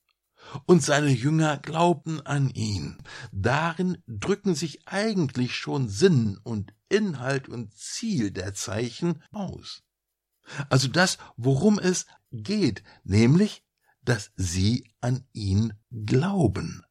und 0.66 0.84
seine 0.84 1.10
Jünger 1.10 1.58
glaubten 1.58 2.22
an 2.22 2.50
ihn. 2.50 2.98
Darin 3.32 3.98
drücken 4.08 4.56
sich 4.56 4.88
eigentlich 4.88 5.56
schon 5.56 5.90
Sinn 5.90 6.40
und 6.44 6.74
Inhalt 6.90 7.50
und 7.50 7.74
Ziel 7.74 8.32
der 8.32 8.54
Zeichen 8.54 9.24
aus. 9.32 9.84
Also 10.70 10.88
das, 10.88 11.18
worum 11.38 11.80
es 11.80 12.06
geht, 12.32 12.84
nämlich, 13.04 13.64
dass 14.02 14.32
sie 14.36 14.92
an 15.02 15.26
ihn 15.34 15.74
glauben. 15.92 16.84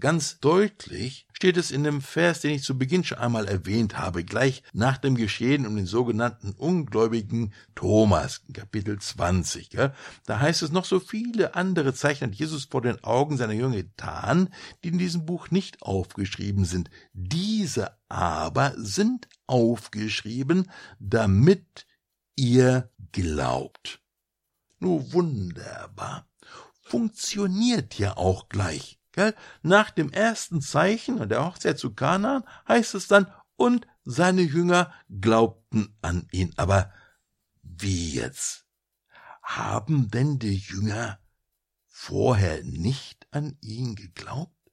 Ganz 0.00 0.40
deutlich 0.40 1.28
steht 1.32 1.56
es 1.56 1.70
in 1.70 1.84
dem 1.84 2.02
Vers, 2.02 2.40
den 2.40 2.50
ich 2.50 2.64
zu 2.64 2.76
Beginn 2.76 3.04
schon 3.04 3.18
einmal 3.18 3.46
erwähnt 3.46 3.96
habe, 3.96 4.24
gleich 4.24 4.64
nach 4.72 4.98
dem 4.98 5.14
Geschehen 5.14 5.66
um 5.66 5.76
den 5.76 5.86
sogenannten 5.86 6.50
ungläubigen 6.52 7.54
Thomas, 7.76 8.42
Kapitel 8.52 8.98
20. 8.98 9.70
Gell? 9.70 9.94
Da 10.26 10.40
heißt 10.40 10.62
es 10.62 10.72
noch 10.72 10.84
so 10.84 10.98
viele 10.98 11.54
andere 11.54 11.94
Zeichen 11.94 12.24
hat 12.24 12.34
Jesus 12.34 12.64
vor 12.64 12.82
den 12.82 13.04
Augen 13.04 13.36
seiner 13.36 13.52
Jünger 13.52 13.76
getan, 13.76 14.52
die 14.82 14.88
in 14.88 14.98
diesem 14.98 15.26
Buch 15.26 15.50
nicht 15.50 15.80
aufgeschrieben 15.82 16.64
sind. 16.64 16.90
Diese 17.12 17.96
aber 18.08 18.74
sind 18.76 19.28
aufgeschrieben, 19.46 20.70
damit 20.98 21.86
ihr 22.34 22.90
glaubt. 23.12 24.00
Nur 24.80 25.12
wunderbar. 25.12 26.26
Funktioniert 26.82 27.96
ja 27.96 28.16
auch 28.16 28.48
gleich. 28.48 28.98
Gell? 29.14 29.32
Nach 29.62 29.92
dem 29.92 30.10
ersten 30.10 30.60
Zeichen 30.60 31.20
und 31.20 31.28
der 31.28 31.44
Hochzeit 31.44 31.78
zu 31.78 31.94
Kanaan 31.94 32.42
heißt 32.66 32.96
es 32.96 33.06
dann, 33.06 33.32
und 33.54 33.86
seine 34.02 34.42
Jünger 34.42 34.92
glaubten 35.08 35.96
an 36.02 36.26
ihn. 36.32 36.52
Aber 36.56 36.92
wie 37.62 38.14
jetzt? 38.14 38.66
Haben 39.40 40.10
denn 40.10 40.40
die 40.40 40.56
Jünger 40.56 41.20
vorher 41.86 42.64
nicht 42.64 43.28
an 43.30 43.56
ihn 43.60 43.94
geglaubt? 43.94 44.72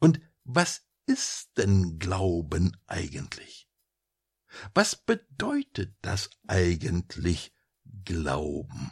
Und 0.00 0.20
was 0.42 0.82
ist 1.06 1.50
denn 1.58 2.00
Glauben 2.00 2.76
eigentlich? 2.88 3.70
Was 4.74 4.96
bedeutet 4.96 5.96
das 6.02 6.30
eigentlich 6.48 7.54
Glauben? 8.04 8.90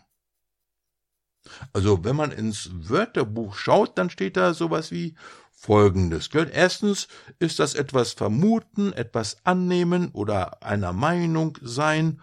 Also 1.72 2.04
wenn 2.04 2.16
man 2.16 2.32
ins 2.32 2.70
Wörterbuch 2.72 3.54
schaut, 3.54 3.98
dann 3.98 4.10
steht 4.10 4.36
da 4.36 4.54
sowas 4.54 4.90
wie 4.90 5.14
Folgendes. 5.52 6.30
Gell? 6.30 6.50
Erstens 6.52 7.08
ist 7.38 7.58
das 7.58 7.74
etwas 7.74 8.12
vermuten, 8.12 8.92
etwas 8.92 9.38
annehmen 9.44 10.10
oder 10.12 10.62
einer 10.62 10.92
Meinung 10.92 11.58
sein. 11.62 12.20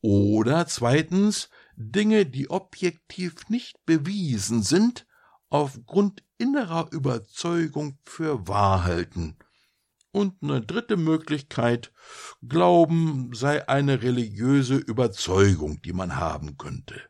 Oder 0.00 0.66
zweitens 0.66 1.48
Dinge, 1.76 2.26
die 2.26 2.50
objektiv 2.50 3.48
nicht 3.48 3.84
bewiesen 3.86 4.62
sind, 4.62 5.06
aufgrund 5.48 6.24
innerer 6.38 6.88
Überzeugung 6.90 7.98
für 8.04 8.48
wahr 8.48 8.84
halten. 8.84 9.36
Und 10.10 10.42
eine 10.42 10.60
dritte 10.60 10.96
Möglichkeit, 10.96 11.92
Glauben 12.46 13.30
sei 13.32 13.68
eine 13.68 14.02
religiöse 14.02 14.76
Überzeugung, 14.76 15.80
die 15.82 15.92
man 15.92 16.16
haben 16.16 16.58
könnte. 16.58 17.00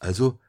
Also 0.00 0.40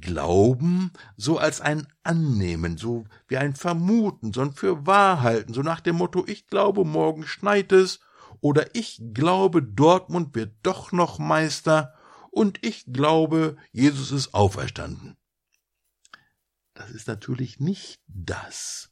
Glauben 0.00 0.92
so 1.16 1.38
als 1.38 1.60
ein 1.60 1.88
Annehmen, 2.04 2.78
so 2.78 3.04
wie 3.26 3.36
ein 3.36 3.56
Vermuten, 3.56 4.32
so 4.32 4.40
ein 4.40 4.52
Fürwahrhalten, 4.52 5.52
so 5.52 5.62
nach 5.62 5.80
dem 5.80 5.96
Motto, 5.96 6.24
ich 6.28 6.46
glaube, 6.46 6.84
morgen 6.84 7.26
schneit 7.26 7.72
es, 7.72 7.98
oder 8.40 8.76
ich 8.76 9.00
glaube, 9.12 9.60
Dortmund 9.60 10.36
wird 10.36 10.54
doch 10.62 10.92
noch 10.92 11.18
Meister, 11.18 11.94
und 12.30 12.64
ich 12.64 12.84
glaube, 12.92 13.56
Jesus 13.72 14.12
ist 14.12 14.34
auferstanden. 14.34 15.16
Das 16.74 16.90
ist 16.90 17.08
natürlich 17.08 17.60
nicht 17.60 18.00
das, 18.06 18.90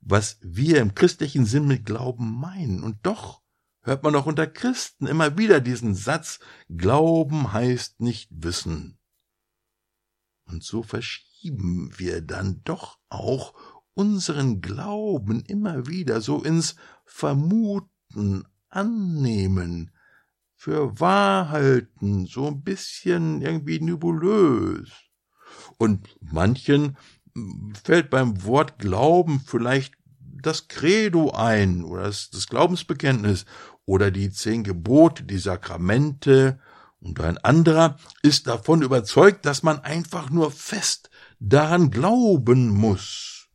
was 0.00 0.38
wir 0.40 0.80
im 0.80 0.94
christlichen 0.94 1.44
Sinn 1.44 1.66
mit 1.66 1.84
Glauben 1.84 2.38
meinen, 2.38 2.84
und 2.84 2.98
doch 3.02 3.42
hört 3.82 4.04
man 4.04 4.14
auch 4.14 4.26
unter 4.26 4.46
Christen 4.46 5.08
immer 5.08 5.36
wieder 5.36 5.60
diesen 5.60 5.94
Satz, 5.96 6.38
Glauben 6.68 7.52
heißt 7.52 8.00
nicht 8.00 8.30
wissen. 8.30 8.99
Und 10.50 10.64
so 10.64 10.82
verschieben 10.82 11.90
wir 11.96 12.20
dann 12.20 12.60
doch 12.64 12.98
auch 13.08 13.54
unseren 13.94 14.60
Glauben 14.60 15.42
immer 15.44 15.86
wieder 15.86 16.20
so 16.20 16.42
ins 16.42 16.76
Vermuten, 17.04 18.44
Annehmen, 18.68 19.90
für 20.54 21.00
wahr 21.00 21.48
halten, 21.48 22.26
so 22.26 22.46
ein 22.46 22.62
bisschen 22.62 23.42
irgendwie 23.42 23.80
nebulös. 23.80 24.90
Und 25.78 26.08
manchen 26.20 26.96
fällt 27.82 28.10
beim 28.10 28.44
Wort 28.44 28.78
Glauben 28.78 29.40
vielleicht 29.40 29.94
das 30.42 30.68
Credo 30.68 31.30
ein 31.30 31.84
oder 31.84 32.04
das, 32.04 32.30
das 32.30 32.46
Glaubensbekenntnis 32.46 33.46
oder 33.84 34.10
die 34.10 34.30
zehn 34.30 34.62
Gebote, 34.62 35.24
die 35.24 35.38
Sakramente 35.38 36.60
und 37.00 37.20
ein 37.20 37.38
anderer 37.38 37.96
ist 38.22 38.46
davon 38.46 38.82
überzeugt, 38.82 39.46
dass 39.46 39.62
man 39.62 39.80
einfach 39.80 40.30
nur 40.30 40.50
fest 40.50 41.10
daran 41.38 41.90
glauben 41.90 42.68
muss. 42.68 43.48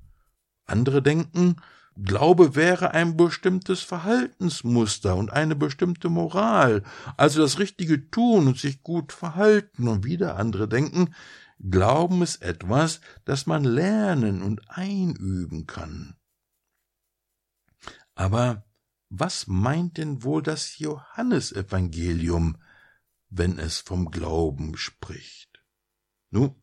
Andere 0.66 1.02
denken, 1.04 1.58
Glaube 1.98 2.56
wäre 2.56 2.92
ein 2.92 3.16
bestimmtes 3.16 3.82
Verhaltensmuster 3.82 5.16
und 5.16 5.32
eine 5.32 5.56
bestimmte 5.56 6.10
Moral, 6.10 6.84
also 7.16 7.42
das 7.42 7.58
richtige 7.58 8.10
Tun 8.10 8.48
und 8.48 8.58
sich 8.58 8.84
gut 8.84 9.14
verhalten, 9.14 9.88
und 9.88 10.04
wieder 10.04 10.36
andere 10.36 10.68
denken, 10.68 11.14
Glauben 11.58 12.22
ist 12.22 12.42
etwas, 12.42 13.00
das 13.24 13.46
man 13.46 13.64
lernen 13.64 14.42
und 14.42 14.70
einüben 14.70 15.68
kann. 15.68 16.16
Aber 18.14 18.66
was 19.10 19.48
meint 19.48 19.98
denn 19.98 20.24
wohl 20.24 20.42
das 20.42 20.78
Johannesevangelium 20.80 22.58
wenn 23.38 23.60
es 23.60 23.80
vom 23.80 24.12
Glauben 24.12 24.78
spricht. 24.78 25.62
Nun, 26.30 26.56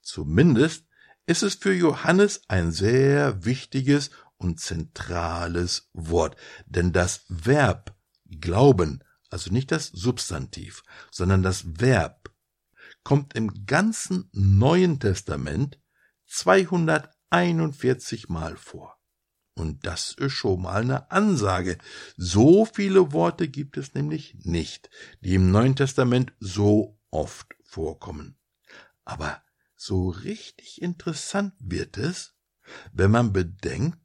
zumindest 0.00 0.86
ist 1.26 1.42
es 1.42 1.54
für 1.54 1.72
Johannes 1.72 2.42
ein 2.48 2.72
sehr 2.72 3.44
wichtiges 3.44 4.10
und 4.36 4.60
zentrales 4.60 5.88
Wort, 5.92 6.36
denn 6.66 6.92
das 6.92 7.24
Verb 7.28 7.94
glauben, 8.26 9.04
also 9.28 9.52
nicht 9.52 9.70
das 9.70 9.86
Substantiv, 9.86 10.82
sondern 11.10 11.42
das 11.42 11.80
Verb, 11.80 12.32
kommt 13.04 13.34
im 13.34 13.66
ganzen 13.66 14.28
Neuen 14.32 14.98
Testament 14.98 15.78
241 16.26 18.28
Mal 18.28 18.56
vor. 18.56 18.99
Und 19.54 19.86
das 19.86 20.12
ist 20.12 20.32
schon 20.32 20.62
mal 20.62 20.82
eine 20.82 21.10
Ansage. 21.10 21.78
So 22.16 22.64
viele 22.64 23.12
Worte 23.12 23.48
gibt 23.48 23.76
es 23.76 23.94
nämlich 23.94 24.36
nicht, 24.42 24.88
die 25.20 25.34
im 25.34 25.50
Neuen 25.50 25.76
Testament 25.76 26.32
so 26.40 26.98
oft 27.10 27.54
vorkommen. 27.62 28.38
Aber 29.04 29.42
so 29.76 30.08
richtig 30.08 30.80
interessant 30.82 31.52
wird 31.58 31.98
es, 31.98 32.34
wenn 32.92 33.10
man 33.10 33.32
bedenkt, 33.32 33.98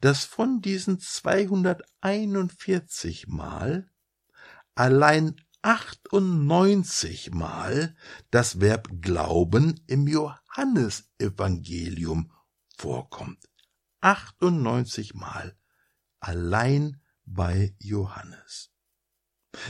dass 0.00 0.24
von 0.24 0.62
diesen 0.62 0.98
241 0.98 3.26
Mal 3.26 3.90
allein 4.74 5.36
98 5.62 7.32
Mal 7.32 7.94
das 8.30 8.60
Verb 8.60 8.88
glauben 9.00 9.80
im 9.86 10.06
Johannesevangelium 10.06 12.30
vorkommt. 12.76 13.38
98 14.04 15.14
Mal 15.14 15.56
allein 16.20 17.00
bei 17.24 17.74
Johannes. 17.78 18.70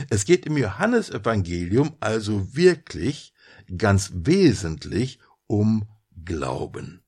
Es 0.09 0.25
geht 0.25 0.45
im 0.45 0.57
Johannesevangelium 0.57 1.95
also 2.01 2.53
wirklich 2.55 3.33
ganz 3.77 4.11
wesentlich 4.13 5.19
um 5.47 5.87
Glauben. 6.25 7.03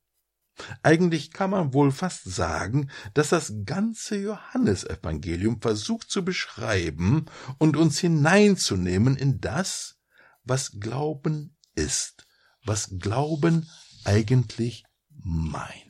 Eigentlich 0.84 1.32
kann 1.32 1.50
man 1.52 1.74
wohl 1.74 1.92
fast 1.92 2.24
sagen, 2.24 2.90
dass 3.14 3.30
das 3.30 3.54
ganze 3.66 4.18
Johannesevangelium 4.18 5.62
versucht 5.62 6.10
zu 6.10 6.24
beschreiben 6.24 7.26
und 7.58 7.76
uns 7.76 8.00
hineinzunehmen 8.00 9.18
in 9.18 9.42
das, 9.42 10.00
was 10.44 10.80
Glauben 10.80 11.58
ist, 11.76 12.26
was 12.64 12.90
Glauben 13.00 13.70
eigentlich 14.06 14.86
meint. 15.10 15.87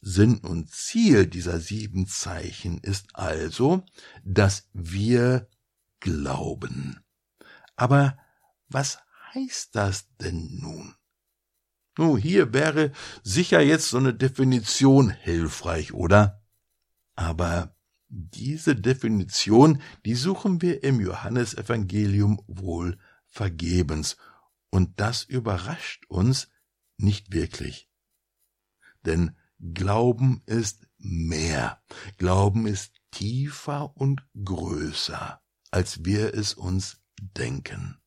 Sinn 0.00 0.38
und 0.38 0.70
Ziel 0.70 1.26
dieser 1.26 1.60
sieben 1.60 2.06
Zeichen 2.06 2.78
ist 2.78 3.08
also, 3.14 3.84
dass 4.24 4.68
wir 4.72 5.48
glauben. 6.00 7.02
Aber 7.76 8.18
was 8.68 8.98
heißt 9.34 9.74
das 9.74 10.06
denn 10.16 10.58
nun? 10.60 10.94
Nun, 11.96 12.16
hier 12.16 12.52
wäre 12.52 12.92
sicher 13.24 13.60
jetzt 13.60 13.90
so 13.90 13.98
eine 13.98 14.14
Definition 14.14 15.10
hilfreich, 15.10 15.92
oder? 15.92 16.44
Aber 17.16 17.74
diese 18.08 18.76
Definition, 18.76 19.82
die 20.04 20.14
suchen 20.14 20.62
wir 20.62 20.84
im 20.84 21.00
Johannesevangelium 21.00 22.40
wohl 22.46 22.98
vergebens, 23.26 24.16
und 24.70 25.00
das 25.00 25.24
überrascht 25.24 26.04
uns 26.08 26.48
nicht 26.98 27.32
wirklich. 27.32 27.88
Denn 29.04 29.36
Glauben 29.58 30.42
ist 30.46 30.86
mehr. 30.98 31.82
Glauben 32.16 32.66
ist 32.66 32.94
tiefer 33.10 33.96
und 33.96 34.22
größer, 34.44 35.40
als 35.70 36.04
wir 36.04 36.34
es 36.34 36.54
uns 36.54 37.00
denken. 37.20 37.98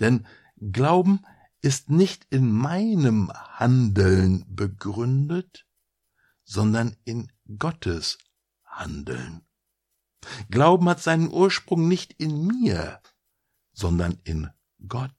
Denn 0.00 0.26
Glauben 0.56 1.24
ist 1.60 1.90
nicht 1.90 2.26
in 2.30 2.50
meinem 2.52 3.32
Handeln 3.32 4.44
begründet, 4.48 5.66
sondern 6.44 6.96
in 7.04 7.32
Gottes 7.58 8.18
Handeln. 8.64 9.46
Glauben 10.50 10.88
hat 10.88 11.00
seinen 11.00 11.30
Ursprung 11.30 11.88
nicht 11.88 12.12
in 12.14 12.46
mir, 12.46 13.00
sondern 13.72 14.20
in 14.24 14.50
Gott. 14.86 15.14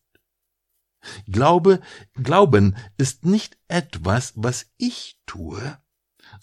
Glaube, 1.28 1.82
Glauben 2.13 2.76
ist 2.98 3.26
nicht 3.26 3.58
etwas, 3.68 4.34
was 4.36 4.68
ich 4.78 5.20
tue, 5.26 5.78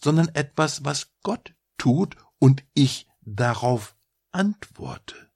sondern 0.01 0.29
etwas, 0.29 0.85
was 0.85 1.12
Gott 1.22 1.55
tut 1.79 2.16
und 2.38 2.64
ich 2.75 3.09
darauf 3.22 3.96
antworte. 4.31 5.31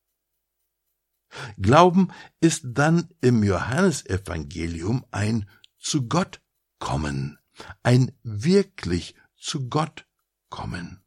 Glauben 1.58 2.12
ist 2.40 2.62
dann 2.64 3.08
im 3.20 3.42
Johannesevangelium 3.42 5.04
ein 5.10 5.48
zu 5.78 6.08
Gott 6.08 6.40
kommen, 6.78 7.38
ein 7.82 8.12
wirklich 8.22 9.14
zu 9.36 9.68
Gott 9.68 10.06
kommen. 10.48 11.04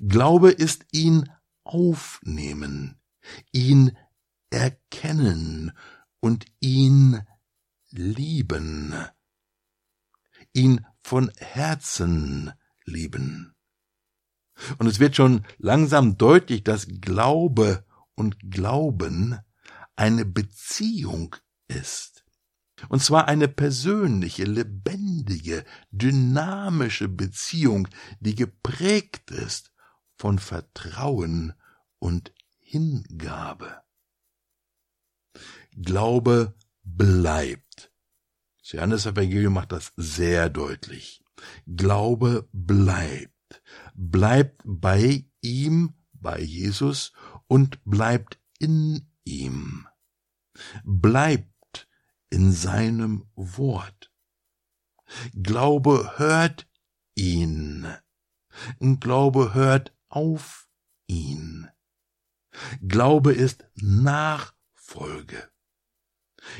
Glaube 0.00 0.50
ist 0.50 0.84
ihn 0.92 1.30
aufnehmen, 1.64 3.00
ihn 3.52 3.96
erkennen 4.50 5.72
und 6.22 6.46
ihn 6.60 7.20
lieben, 7.90 8.94
ihn 10.52 10.86
von 11.02 11.32
Herzen 11.36 12.52
lieben. 12.84 13.54
Und 14.78 14.86
es 14.86 15.00
wird 15.00 15.16
schon 15.16 15.44
langsam 15.58 16.16
deutlich, 16.16 16.62
dass 16.62 16.86
Glaube 17.00 17.84
und 18.14 18.38
Glauben 18.50 19.40
eine 19.96 20.24
Beziehung 20.24 21.34
ist. 21.66 22.24
Und 22.88 23.02
zwar 23.02 23.26
eine 23.26 23.48
persönliche, 23.48 24.44
lebendige, 24.44 25.64
dynamische 25.90 27.08
Beziehung, 27.08 27.88
die 28.20 28.36
geprägt 28.36 29.32
ist 29.32 29.72
von 30.16 30.38
Vertrauen 30.38 31.54
und 31.98 32.32
Hingabe. 32.60 33.82
Glaube 35.76 36.54
bleibt. 36.82 37.92
Das 38.60 38.72
Johannes-Evangelium 38.72 39.54
macht 39.54 39.72
das 39.72 39.92
sehr 39.96 40.48
deutlich. 40.48 41.24
Glaube 41.66 42.48
bleibt. 42.52 43.62
Bleibt 43.94 44.62
bei 44.64 45.26
ihm, 45.40 45.94
bei 46.12 46.40
Jesus 46.40 47.12
und 47.48 47.84
bleibt 47.84 48.38
in 48.58 49.10
ihm. 49.24 49.86
Bleibt 50.84 51.88
in 52.30 52.52
seinem 52.52 53.26
Wort. 53.34 54.12
Glaube 55.34 56.12
hört 56.16 56.66
ihn. 57.14 57.86
Glaube 59.00 59.54
hört 59.54 59.94
auf 60.08 60.68
ihn. 61.06 61.68
Glaube 62.80 63.32
ist 63.32 63.64
Nachfolge. 63.74 65.51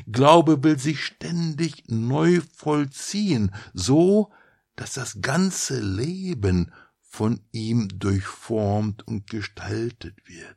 Glaube 0.07 0.62
will 0.62 0.78
sich 0.78 1.05
ständig 1.05 1.84
neu 1.88 2.40
vollziehen, 2.55 3.53
so 3.72 4.32
dass 4.76 4.95
das 4.95 5.20
ganze 5.20 5.80
Leben 5.80 6.72
von 7.01 7.45
ihm 7.53 7.88
durchformt 7.99 9.07
und 9.07 9.28
gestaltet 9.28 10.16
wird. 10.26 10.57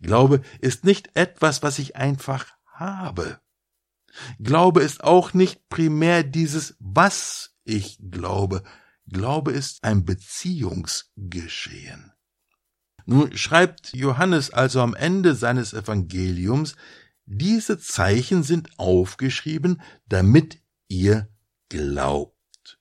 Glaube 0.00 0.42
ist 0.60 0.84
nicht 0.84 1.10
etwas, 1.14 1.62
was 1.62 1.78
ich 1.78 1.96
einfach 1.96 2.46
habe. 2.66 3.40
Glaube 4.38 4.82
ist 4.82 5.04
auch 5.04 5.32
nicht 5.32 5.68
primär 5.68 6.24
dieses, 6.24 6.76
was 6.78 7.54
ich 7.64 7.98
glaube. 8.10 8.62
Glaube 9.06 9.52
ist 9.52 9.84
ein 9.84 10.04
Beziehungsgeschehen. 10.04 12.12
Nun 13.04 13.36
schreibt 13.36 13.92
Johannes 13.94 14.50
also 14.50 14.80
am 14.80 14.94
Ende 14.94 15.34
seines 15.34 15.72
Evangeliums, 15.72 16.76
diese 17.26 17.78
Zeichen 17.78 18.42
sind 18.42 18.78
aufgeschrieben, 18.78 19.80
damit 20.06 20.60
ihr 20.88 21.28
glaubt. 21.68 22.78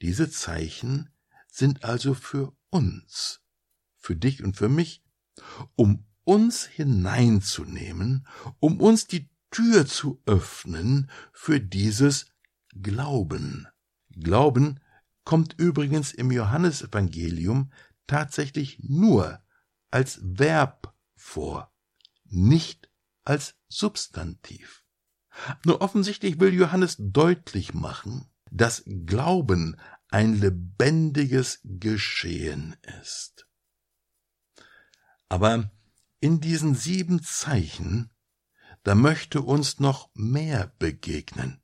Diese 0.00 0.30
Zeichen 0.30 1.10
sind 1.50 1.84
also 1.84 2.14
für 2.14 2.54
uns, 2.70 3.40
für 3.96 4.14
dich 4.14 4.44
und 4.44 4.56
für 4.56 4.68
mich, 4.68 5.02
um 5.74 6.04
uns 6.24 6.66
hineinzunehmen, 6.66 8.26
um 8.60 8.80
uns 8.80 9.06
die 9.06 9.28
Tür 9.50 9.86
zu 9.86 10.22
öffnen 10.26 11.10
für 11.32 11.58
dieses 11.58 12.26
Glauben. 12.74 13.66
Glauben 14.10 14.80
kommt 15.24 15.54
übrigens 15.58 16.12
im 16.12 16.30
Johannesevangelium 16.30 17.72
tatsächlich 18.06 18.78
nur 18.80 19.42
als 19.90 20.20
Verb 20.22 20.94
vor, 21.16 21.72
nicht 22.24 22.87
als 23.28 23.56
Substantiv. 23.68 24.84
Nur 25.64 25.82
offensichtlich 25.82 26.40
will 26.40 26.52
Johannes 26.54 26.96
deutlich 26.98 27.74
machen, 27.74 28.30
dass 28.50 28.82
Glauben 28.86 29.76
ein 30.08 30.40
lebendiges 30.40 31.60
Geschehen 31.62 32.74
ist. 33.02 33.46
Aber 35.28 35.70
in 36.20 36.40
diesen 36.40 36.74
sieben 36.74 37.22
Zeichen, 37.22 38.10
da 38.82 38.94
möchte 38.94 39.42
uns 39.42 39.78
noch 39.78 40.10
mehr 40.14 40.72
begegnen. 40.78 41.60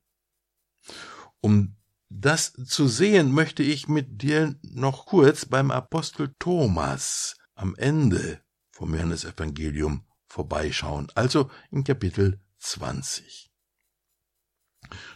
Um 1.41 1.77
das 2.11 2.53
zu 2.53 2.87
sehen, 2.87 3.33
möchte 3.33 3.63
ich 3.63 3.89
mit 3.89 4.21
dir 4.23 4.55
noch 4.63 5.07
kurz 5.07 5.47
beim 5.47 5.71
Apostel 5.71 6.35
Thomas 6.39 7.37
am 7.55 7.75
Ende 7.77 8.43
vom 8.71 8.95
Johannesevangelium 8.95 10.07
vorbeischauen, 10.35 11.07
also 11.15 11.49
in 11.71 11.85
Kapitel 11.85 12.41
20. 12.59 13.53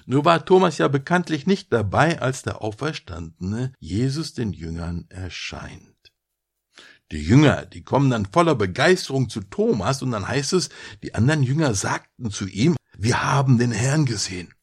Nur 0.07 0.25
war 0.25 0.45
Thomas 0.45 0.79
ja 0.79 0.87
bekanntlich 0.87 1.45
nicht 1.47 1.73
dabei, 1.73 2.23
als 2.23 2.43
der 2.43 2.63
Auferstandene 2.63 3.73
Jesus 3.81 4.33
den 4.33 4.53
Jüngern 4.53 5.07
erscheint. 5.09 6.13
Die 7.11 7.23
Jünger, 7.23 7.67
die 7.67 7.83
kommen 7.83 8.11
dann 8.11 8.27
voller 8.27 8.55
Begeisterung 8.55 9.29
zu 9.29 9.41
Thomas 9.41 10.03
und 10.03 10.13
dann 10.13 10.29
heißt 10.29 10.53
es, 10.53 10.69
die 11.03 11.15
anderen 11.15 11.43
Jünger 11.43 11.75
sagten 11.75 12.31
zu 12.31 12.47
ihm, 12.47 12.77
wir 12.97 13.23
haben 13.23 13.59
den 13.59 13.73
Herrn 13.73 14.07
gesehen. 14.07 14.55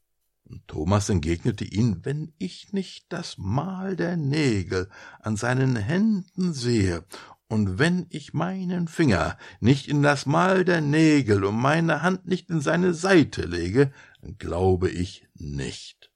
Und 0.45 0.67
Thomas 0.67 1.09
entgegnete 1.09 1.65
ihnen, 1.65 2.05
wenn 2.05 2.33
ich 2.37 2.71
nicht 2.71 3.07
das 3.09 3.37
Mal 3.37 3.95
der 3.95 4.15
Nägel 4.15 4.89
an 5.19 5.35
seinen 5.37 5.75
Händen 5.75 6.53
sehe 6.53 7.03
und 7.47 7.77
wenn 7.77 8.07
ich 8.09 8.33
meinen 8.33 8.87
Finger 8.87 9.37
nicht 9.59 9.87
in 9.87 10.01
das 10.01 10.25
Mal 10.25 10.65
der 10.65 10.81
Nägel 10.81 11.43
und 11.43 11.55
meine 11.55 12.01
Hand 12.01 12.25
nicht 12.25 12.49
in 12.49 12.59
seine 12.59 12.93
Seite 12.93 13.43
lege, 13.43 13.93
glaube 14.39 14.89
ich 14.89 15.27
nicht. 15.35 16.11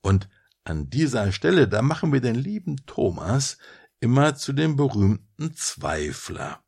Und 0.00 0.28
an 0.64 0.90
dieser 0.90 1.32
Stelle, 1.32 1.68
da 1.68 1.82
machen 1.82 2.12
wir 2.12 2.20
den 2.20 2.36
lieben 2.36 2.76
Thomas 2.86 3.58
immer 3.98 4.36
zu 4.36 4.52
dem 4.52 4.76
berühmten 4.76 5.54
Zweifler. 5.54 6.62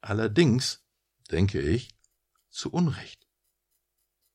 Allerdings, 0.00 0.84
denke 1.30 1.60
ich, 1.60 1.90
zu 2.50 2.70
Unrecht. 2.70 3.26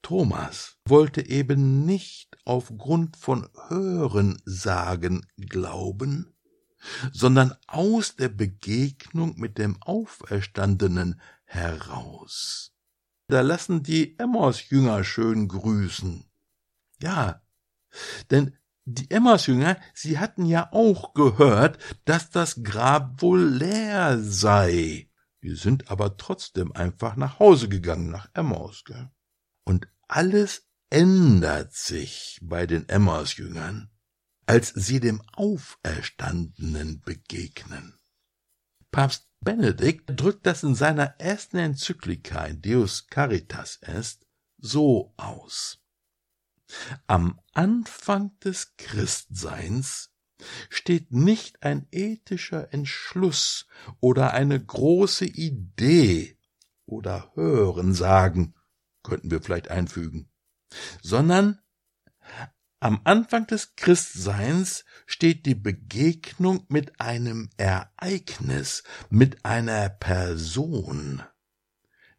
Thomas 0.01 0.78
wollte 0.86 1.28
eben 1.28 1.86
nicht 1.86 2.38
aufgrund 2.45 3.18
von 3.18 3.49
Hörensagen 3.68 5.28
glauben, 5.38 6.37
sondern 7.12 7.56
aus 7.68 8.16
der 8.16 8.30
Begegnung 8.30 9.40
mit 9.40 9.58
dem 9.58 9.82
Auferstandenen 9.82 11.20
heraus. 11.46 12.74
Da 13.28 13.42
lassen 13.42 13.84
die 13.84 14.18
Emmaus-Jünger 14.18 15.04
schön 15.04 15.48
grüßen. 15.48 16.26
Ja, 17.02 17.42
denn 18.32 18.56
die 18.86 19.12
Emmaus-Jünger, 19.12 19.78
sie 19.94 20.18
hatten 20.18 20.46
ja 20.46 20.72
auch 20.72 21.14
gehört, 21.14 21.78
dass 22.06 22.30
das 22.30 22.64
Grab 22.64 23.22
wohl 23.22 23.44
leer 23.44 24.18
sei. 24.22 25.10
Die 25.44 25.56
sind 25.56 25.92
aber 25.92 26.18
trotzdem 26.18 26.72
einfach 26.72 27.16
nach 27.18 27.40
Hause 27.40 27.68
gegangen, 27.68 28.10
nach 28.10 28.30
Emmaus. 28.34 28.84
Gell? 28.86 29.10
Und 29.66 29.90
alles 30.08 30.68
ändert 30.90 31.74
sich 31.74 32.40
bei 32.42 32.66
den 32.66 32.88
Emmaus-Jüngern, 32.88 33.90
als 34.48 34.70
sie 34.70 35.00
dem 35.00 35.22
Auferstandenen 35.34 37.02
begegnen. 37.02 38.00
Papst 38.91 39.28
Benedikt 39.41 40.10
drückt 40.20 40.48
das 40.48 40.64
in 40.64 40.74
seiner 40.74 41.20
ersten 41.20 41.58
Enzyklika 41.58 42.45
in 42.45 42.62
Deus 42.62 43.08
Caritas 43.08 43.78
Est 43.82 44.26
so 44.58 45.14
aus. 45.18 45.80
Am 47.06 47.39
Anfang 47.54 48.38
des 48.39 48.76
Christseins 48.78 50.12
steht 50.70 51.12
nicht 51.12 51.64
ein 51.64 51.88
ethischer 51.91 52.74
Entschluss 52.74 53.68
oder 54.00 54.34
eine 54.34 54.64
große 54.64 55.26
Idee 55.26 56.38
oder 56.86 57.32
Hörensagen, 57.36 58.56
könnten 59.04 59.30
wir 59.30 59.41
vielleicht 59.41 59.70
einfügen, 59.70 60.30
sondern 61.02 61.60
am 62.80 63.02
Anfang 63.06 63.48
des 63.48 63.76
Christseins 63.76 64.86
steht 65.06 65.46
die 65.46 65.56
Begegnung 65.56 66.66
mit 66.70 67.00
einem 67.02 67.50
Ereignis, 67.58 68.84
mit 69.10 69.44
einer 69.46 69.90
Person, 69.90 71.24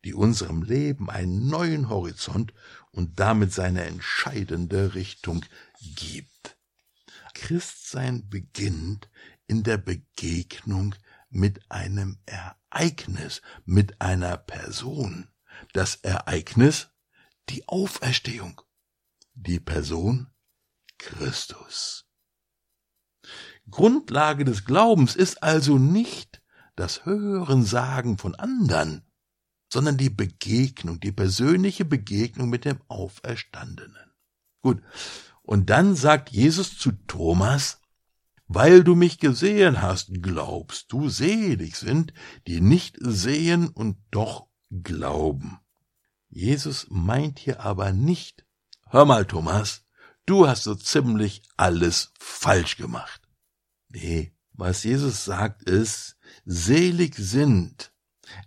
die 0.05 0.15
unserem 0.15 0.63
Leben 0.63 1.11
einen 1.11 1.49
neuen 1.49 1.89
Horizont 1.89 2.53
und 2.91 3.21
damit 3.21 3.53
seine 3.53 3.85
entscheidende 3.85 4.95
Richtung 4.95 5.45
gibt. 5.81 6.59
Christsein 7.35 8.29
beginnt 8.29 9.09
in 9.47 9.63
der 9.63 9.79
Begegnung 9.79 10.97
mit 11.31 11.71
einem 11.71 12.19
Ereignis, 12.27 13.43
mit 13.65 14.01
einer 14.01 14.37
Person. 14.37 15.29
Das 15.73 15.97
Ereignis, 15.97 16.89
die 17.49 17.69
Auferstehung. 17.69 18.61
Die 19.35 19.61
Person, 19.61 20.33
Christus. 20.99 22.07
Grundlage 23.70 24.44
des 24.44 24.64
Glaubens 24.64 25.16
ist 25.16 25.42
also 25.42 25.78
nicht 25.78 26.42
das 26.76 27.05
Hören 27.05 27.64
Sagen 27.64 28.18
von 28.18 28.34
anderen, 28.34 29.03
sondern 29.72 29.96
die 29.96 30.11
Begegnung, 30.11 31.01
die 31.01 31.12
persönliche 31.12 31.84
Begegnung 31.84 32.49
mit 32.49 32.64
dem 32.64 32.80
Auferstandenen. 32.88 34.12
Gut. 34.62 34.82
Und 35.42 35.70
dann 35.70 35.94
sagt 35.96 36.30
Jesus 36.30 36.78
zu 36.78 36.92
Thomas, 37.07 37.80
weil 38.46 38.82
du 38.82 38.94
mich 38.94 39.18
gesehen 39.18 39.82
hast, 39.82 40.22
glaubst 40.22 40.92
du, 40.92 41.09
selig 41.09 41.76
sind, 41.76 42.12
die 42.46 42.61
nicht 42.61 42.96
sehen 43.01 43.68
und 43.68 43.99
doch 44.11 44.46
glauben. 44.70 45.59
Jesus 46.28 46.86
meint 46.90 47.38
hier 47.38 47.61
aber 47.61 47.92
nicht, 47.92 48.44
hör 48.86 49.05
mal, 49.05 49.26
Thomas, 49.26 49.84
du 50.29 50.47
hast 50.47 50.64
so 50.64 50.74
ziemlich 50.74 51.43
alles 51.57 52.12
falsch 52.18 52.76
gemacht. 52.76 53.22
Nee, 53.89 54.33
was 54.53 54.85
Jesus 54.85 55.24
sagt 55.24 55.62
ist, 55.62 56.16
selig 56.45 57.14
sind, 57.16 57.93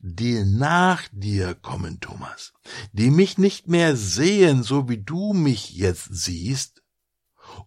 die 0.02 0.44
nach 0.46 1.08
dir 1.12 1.56
kommen, 1.56 2.00
Thomas, 2.00 2.54
die 2.94 3.10
mich 3.10 3.38
nicht 3.38 3.68
mehr 3.68 3.96
sehen, 3.96 4.62
so 4.62 4.90
wie 4.90 5.00
du 5.00 5.34
mich 5.34 5.72
jetzt 5.72 6.10
siehst, 6.12 6.84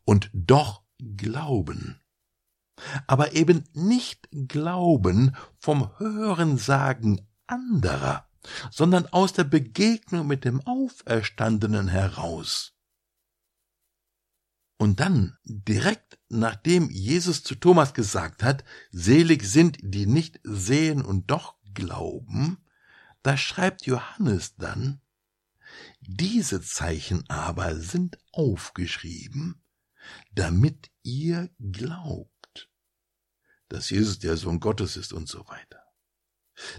und 0.05 0.31
doch 0.33 0.83
glauben. 0.99 2.01
Aber 3.07 3.33
eben 3.33 3.65
nicht 3.73 4.29
glauben 4.31 5.37
vom 5.59 5.91
Hörensagen 5.99 7.27
anderer, 7.47 8.29
sondern 8.71 9.07
aus 9.07 9.33
der 9.33 9.45
Begegnung 9.45 10.27
mit 10.27 10.45
dem 10.45 10.61
Auferstandenen 10.67 11.89
heraus. 11.89 12.74
Und 14.77 15.01
dann, 15.01 15.39
direkt 15.45 16.18
nachdem 16.29 16.91
Jesus 16.91 17.43
zu 17.43 17.55
Thomas 17.55 17.95
gesagt 17.95 18.43
hat, 18.43 18.64
selig 18.91 19.45
sind, 19.45 19.79
die 19.83 20.07
nicht 20.07 20.41
sehen 20.43 21.05
und 21.05 21.31
doch 21.31 21.57
glauben, 21.75 22.59
da 23.22 23.37
schreibt 23.37 23.87
Johannes 23.87 24.57
dann, 24.57 25.01
diese 26.01 26.61
Zeichen 26.61 27.29
aber 27.31 27.77
sind 27.77 28.18
aufgeschrieben, 28.33 29.62
damit 30.33 30.91
ihr 31.03 31.51
glaubt, 31.59 32.68
dass 33.68 33.91
Jesus 33.91 34.18
der 34.18 34.37
Sohn 34.37 34.61
Gottes 34.61 34.97
ist 34.97 35.12
und 35.12 35.29
so 35.29 35.47
weiter. 35.49 35.83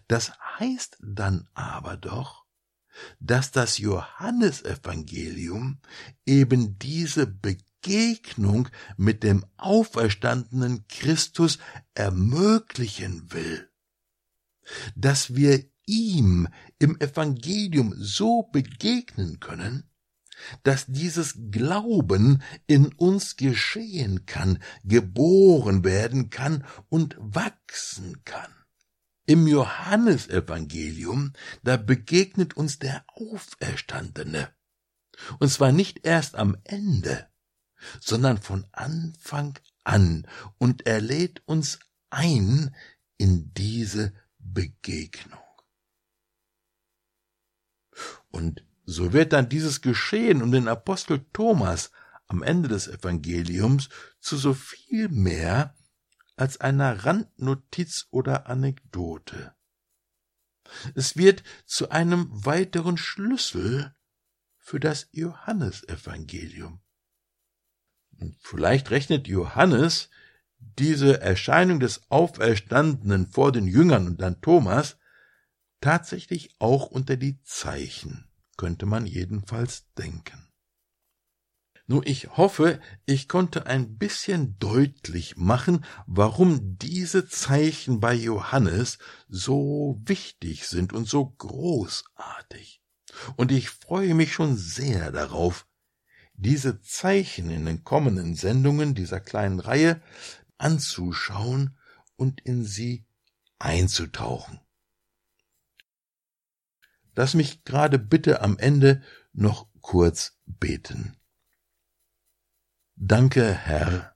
Das 0.08 0.32
heißt 0.60 0.98
dann 1.02 1.50
aber 1.54 1.98
doch, 1.98 2.46
dass 3.20 3.52
das 3.52 3.78
Johannesevangelium 3.78 5.82
eben 6.26 6.80
diese 6.80 7.28
Begegnung 7.86 8.70
mit 8.98 9.22
dem 9.22 9.46
auferstandenen 9.58 10.88
Christus 10.88 11.60
ermöglichen 11.94 13.32
will, 13.32 13.70
dass 14.96 15.36
wir 15.36 15.64
ihm 15.86 16.48
im 16.80 17.00
Evangelium 17.00 17.94
so 17.96 18.42
begegnen 18.52 19.40
können, 19.40 19.88
dass 20.64 20.88
dieses 20.88 21.36
Glauben 21.52 22.42
in 22.66 22.88
uns 22.94 23.36
geschehen 23.36 24.26
kann, 24.26 24.58
geboren 24.84 25.84
werden 25.84 26.32
kann 26.32 26.66
und 26.90 27.16
wachsen 27.20 28.24
kann. 28.26 28.52
Im 29.28 29.46
Johannesevangelium, 29.46 31.34
da 31.62 31.78
begegnet 31.78 32.58
uns 32.58 32.80
der 32.80 33.06
Auferstandene. 33.10 34.50
Und 35.38 35.50
zwar 35.50 35.72
nicht 35.72 36.04
erst 36.04 36.34
am 36.34 36.58
Ende, 36.64 37.28
sondern 38.00 38.38
von 38.38 38.66
Anfang 38.72 39.58
an. 39.84 40.28
Und 40.58 40.86
er 40.86 41.02
lädt 41.02 41.42
uns 41.48 41.80
ein 42.10 42.76
in 43.18 43.54
diese 43.54 44.14
Begegnung. 44.40 45.40
Und 48.30 48.66
so 48.86 49.14
wird 49.14 49.34
dann 49.34 49.50
dieses 49.50 49.82
Geschehen 49.82 50.42
um 50.42 50.52
den 50.52 50.68
Apostel 50.68 51.26
Thomas 51.34 51.92
am 52.28 52.44
Ende 52.44 52.70
des 52.70 52.88
Evangeliums 52.88 53.90
zu 54.20 54.38
so 54.38 54.54
viel 54.54 55.10
mehr 55.10 55.76
als 56.36 56.60
einer 56.60 57.06
Randnotiz 57.06 58.08
oder 58.12 58.48
Anekdote. 58.48 59.56
Es 60.96 61.16
wird 61.16 61.44
zu 61.66 61.90
einem 61.90 62.28
weiteren 62.46 62.98
Schlüssel 62.98 63.96
für 64.58 64.80
das 64.80 65.08
Johannesevangelium. 65.12 66.82
Vielleicht 68.40 68.92
rechnet 68.92 69.28
Johannes 69.28 70.10
diese 70.60 71.22
Erscheinung 71.22 71.80
des 71.80 72.10
Auferstandenen 72.10 73.28
vor 73.28 73.52
den 73.52 73.68
Jüngern 73.68 74.08
und 74.08 74.22
dann 74.22 74.42
Thomas 74.42 74.98
tatsächlich 75.82 76.56
auch 76.60 76.88
unter 76.88 77.18
die 77.18 77.42
Zeichen, 77.44 78.28
könnte 78.58 78.86
man 78.86 79.06
jedenfalls 79.06 79.92
denken. 79.94 80.46
Nur 81.88 82.06
ich 82.08 82.36
hoffe, 82.36 82.80
ich 83.06 83.28
konnte 83.28 83.68
ein 83.68 83.98
bisschen 83.98 84.58
deutlich 84.58 85.38
machen, 85.38 85.86
warum 86.08 86.78
diese 86.80 87.28
Zeichen 87.28 88.00
bei 88.00 88.16
Johannes 88.16 88.98
so 89.28 90.02
wichtig 90.04 90.68
sind 90.68 90.94
und 90.94 91.08
so 91.08 91.28
großartig. 91.38 92.82
Und 93.36 93.52
ich 93.52 93.70
freue 93.70 94.16
mich 94.16 94.34
schon 94.34 94.58
sehr 94.58 95.12
darauf, 95.12 95.68
diese 96.38 96.82
Zeichen 96.82 97.50
in 97.50 97.66
den 97.66 97.84
kommenden 97.84 98.36
Sendungen 98.36 98.96
dieser 98.96 99.20
kleinen 99.20 99.60
Reihe 99.60 100.02
anzuschauen 100.58 101.78
und 102.16 102.42
in 102.42 102.64
sie 102.66 103.06
einzutauchen. 103.60 104.60
Lass 107.16 107.34
mich 107.34 107.64
gerade 107.64 107.98
bitte 107.98 108.42
am 108.42 108.58
Ende 108.58 109.02
noch 109.32 109.68
kurz 109.82 110.38
beten. 110.46 111.16
Danke, 112.96 113.54
Herr, 113.54 114.16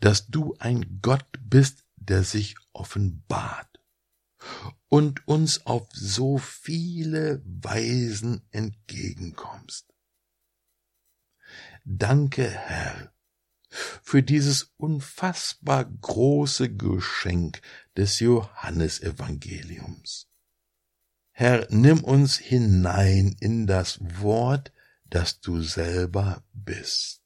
dass 0.00 0.26
du 0.28 0.54
ein 0.58 1.00
Gott 1.00 1.38
bist, 1.40 1.84
der 1.96 2.24
sich 2.24 2.56
offenbart 2.72 3.80
und 4.88 5.26
uns 5.26 5.66
auf 5.66 5.88
so 5.92 6.38
viele 6.38 7.42
Weisen 7.44 8.42
entgegenkommst. 8.50 9.91
Danke, 11.84 12.48
Herr, 12.48 13.12
für 13.70 14.22
dieses 14.22 14.72
unfassbar 14.76 15.84
große 15.84 16.74
Geschenk 16.74 17.60
des 17.96 18.20
Johannesevangeliums. 18.20 20.28
Herr, 21.30 21.66
nimm 21.70 22.04
uns 22.04 22.38
hinein 22.38 23.34
in 23.40 23.66
das 23.66 23.98
Wort, 24.20 24.72
das 25.04 25.40
du 25.40 25.62
selber 25.62 26.44
bist 26.52 27.22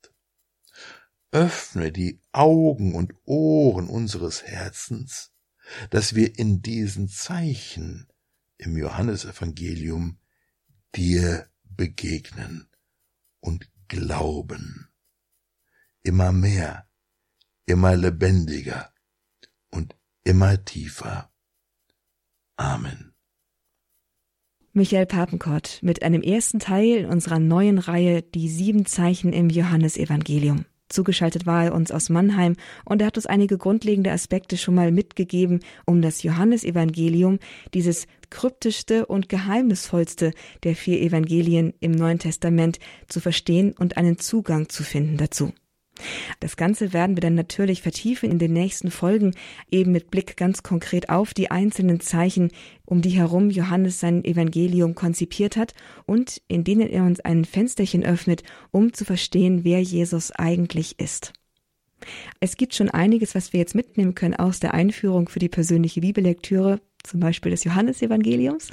öffne 1.36 1.92
die 1.92 2.18
Augen 2.32 2.94
und 2.94 3.12
Ohren 3.26 3.88
unseres 3.88 4.44
Herzens, 4.44 5.32
dass 5.90 6.14
wir 6.14 6.38
in 6.38 6.62
diesen 6.62 7.08
Zeichen 7.08 8.08
im 8.56 8.78
Johannesevangelium 8.78 10.18
dir 10.94 11.46
begegnen 11.64 12.70
und 13.40 13.70
glauben. 13.88 14.88
Immer 16.02 16.32
mehr, 16.32 16.88
immer 17.66 17.96
lebendiger 17.96 18.92
und 19.70 19.96
immer 20.24 20.64
tiefer. 20.64 21.30
Amen. 22.56 23.12
Michael 24.72 25.06
Papenkott 25.06 25.78
mit 25.80 26.02
einem 26.02 26.20
ersten 26.22 26.58
Teil 26.58 27.06
unserer 27.06 27.38
neuen 27.38 27.78
Reihe 27.78 28.22
Die 28.22 28.48
sieben 28.48 28.84
Zeichen 28.84 29.32
im 29.32 29.48
Johannesevangelium. 29.48 30.66
Zugeschaltet 30.88 31.46
war 31.46 31.64
er 31.64 31.74
uns 31.74 31.90
aus 31.90 32.08
Mannheim 32.08 32.56
und 32.84 33.00
er 33.00 33.08
hat 33.08 33.16
uns 33.16 33.26
einige 33.26 33.58
grundlegende 33.58 34.12
Aspekte 34.12 34.56
schon 34.56 34.74
mal 34.74 34.92
mitgegeben, 34.92 35.60
um 35.84 36.00
das 36.00 36.22
Johannesevangelium, 36.22 37.38
dieses 37.74 38.06
kryptischste 38.30 39.06
und 39.06 39.28
geheimnisvollste 39.28 40.32
der 40.62 40.76
vier 40.76 41.00
Evangelien 41.00 41.74
im 41.80 41.92
Neuen 41.92 42.18
Testament, 42.18 42.78
zu 43.08 43.20
verstehen 43.20 43.74
und 43.78 43.96
einen 43.96 44.18
Zugang 44.18 44.68
zu 44.68 44.82
finden 44.82 45.16
dazu. 45.16 45.52
Das 46.40 46.56
Ganze 46.56 46.92
werden 46.92 47.16
wir 47.16 47.20
dann 47.20 47.34
natürlich 47.34 47.82
vertiefen 47.82 48.30
in 48.30 48.38
den 48.38 48.52
nächsten 48.52 48.90
Folgen, 48.90 49.34
eben 49.70 49.92
mit 49.92 50.10
Blick 50.10 50.36
ganz 50.36 50.62
konkret 50.62 51.08
auf 51.08 51.34
die 51.34 51.50
einzelnen 51.50 52.00
Zeichen, 52.00 52.50
um 52.84 53.02
die 53.02 53.10
herum 53.10 53.50
Johannes 53.50 54.00
sein 54.00 54.24
Evangelium 54.24 54.94
konzipiert 54.94 55.56
hat 55.56 55.74
und 56.06 56.42
in 56.48 56.64
denen 56.64 56.88
er 56.88 57.04
uns 57.04 57.20
ein 57.20 57.44
Fensterchen 57.44 58.04
öffnet, 58.04 58.42
um 58.70 58.92
zu 58.92 59.04
verstehen, 59.04 59.64
wer 59.64 59.80
Jesus 59.80 60.30
eigentlich 60.32 60.98
ist. 60.98 61.32
Es 62.40 62.56
gibt 62.56 62.74
schon 62.74 62.90
einiges, 62.90 63.34
was 63.34 63.52
wir 63.52 63.60
jetzt 63.60 63.74
mitnehmen 63.74 64.14
können 64.14 64.34
aus 64.34 64.60
der 64.60 64.74
Einführung 64.74 65.28
für 65.28 65.38
die 65.38 65.48
persönliche 65.48 66.02
Bibellektüre, 66.02 66.80
zum 67.02 67.20
Beispiel 67.20 67.50
des 67.50 67.64
Johannesevangeliums 67.64 68.68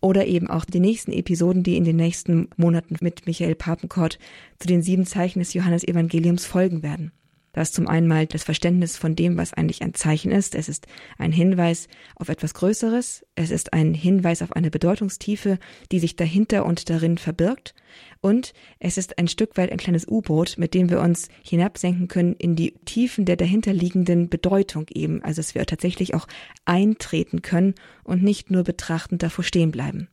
oder 0.00 0.26
eben 0.26 0.48
auch 0.48 0.64
die 0.64 0.80
nächsten 0.80 1.12
Episoden, 1.12 1.62
die 1.62 1.76
in 1.76 1.84
den 1.84 1.96
nächsten 1.96 2.48
Monaten 2.56 2.96
mit 3.00 3.26
Michael 3.26 3.54
Papenkort 3.54 4.18
zu 4.58 4.66
den 4.66 4.82
sieben 4.82 5.06
Zeichen 5.06 5.40
des 5.40 5.54
Johannesevangeliums 5.54 6.46
folgen 6.46 6.82
werden. 6.82 7.12
Da 7.52 7.62
ist 7.62 7.74
zum 7.74 7.88
einen 7.88 8.06
mal 8.06 8.26
das 8.26 8.44
Verständnis 8.44 8.96
von 8.96 9.16
dem, 9.16 9.36
was 9.36 9.52
eigentlich 9.52 9.82
ein 9.82 9.94
Zeichen 9.94 10.30
ist. 10.30 10.54
Es 10.54 10.68
ist 10.68 10.86
ein 11.18 11.32
Hinweis 11.32 11.88
auf 12.14 12.28
etwas 12.28 12.54
Größeres. 12.54 13.26
Es 13.34 13.50
ist 13.50 13.72
ein 13.72 13.92
Hinweis 13.94 14.42
auf 14.42 14.52
eine 14.52 14.70
Bedeutungstiefe, 14.70 15.58
die 15.90 15.98
sich 15.98 16.16
dahinter 16.16 16.64
und 16.64 16.88
darin 16.88 17.18
verbirgt. 17.18 17.74
Und 18.20 18.52
es 18.78 18.98
ist 18.98 19.18
ein 19.18 19.26
Stück 19.26 19.56
weit 19.56 19.72
ein 19.72 19.78
kleines 19.78 20.06
U-Boot, 20.06 20.56
mit 20.58 20.74
dem 20.74 20.90
wir 20.90 21.00
uns 21.00 21.28
hinabsenken 21.42 22.06
können 22.06 22.34
in 22.34 22.54
die 22.54 22.74
Tiefen 22.84 23.24
der 23.24 23.36
dahinterliegenden 23.36 24.28
Bedeutung 24.28 24.86
eben. 24.90 25.22
Also 25.22 25.40
dass 25.40 25.54
wir 25.54 25.64
tatsächlich 25.66 26.14
auch 26.14 26.28
eintreten 26.64 27.42
können 27.42 27.74
und 28.04 28.22
nicht 28.22 28.50
nur 28.50 28.62
betrachtend 28.62 29.22
davor 29.22 29.42
stehen 29.42 29.70
bleiben. 29.70 30.08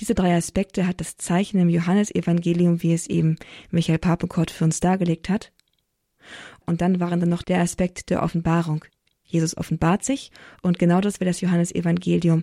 Diese 0.00 0.14
drei 0.14 0.34
Aspekte 0.34 0.88
hat 0.88 1.00
das 1.00 1.18
Zeichen 1.18 1.60
im 1.60 1.68
Johannesevangelium, 1.68 2.82
wie 2.82 2.94
es 2.94 3.06
eben 3.06 3.36
Michael 3.70 3.98
Papenkort 3.98 4.50
für 4.50 4.64
uns 4.64 4.80
dargelegt 4.80 5.28
hat. 5.28 5.52
Und 6.66 6.80
dann 6.80 7.00
waren 7.00 7.20
dann 7.20 7.28
noch 7.28 7.42
der 7.42 7.60
Aspekt 7.60 8.10
der 8.10 8.22
Offenbarung. 8.22 8.84
Jesus 9.24 9.56
offenbart 9.56 10.04
sich 10.04 10.30
und 10.62 10.78
genau 10.78 11.00
das 11.00 11.18
will 11.18 11.26
das 11.26 11.40
Johannesevangelium 11.40 12.42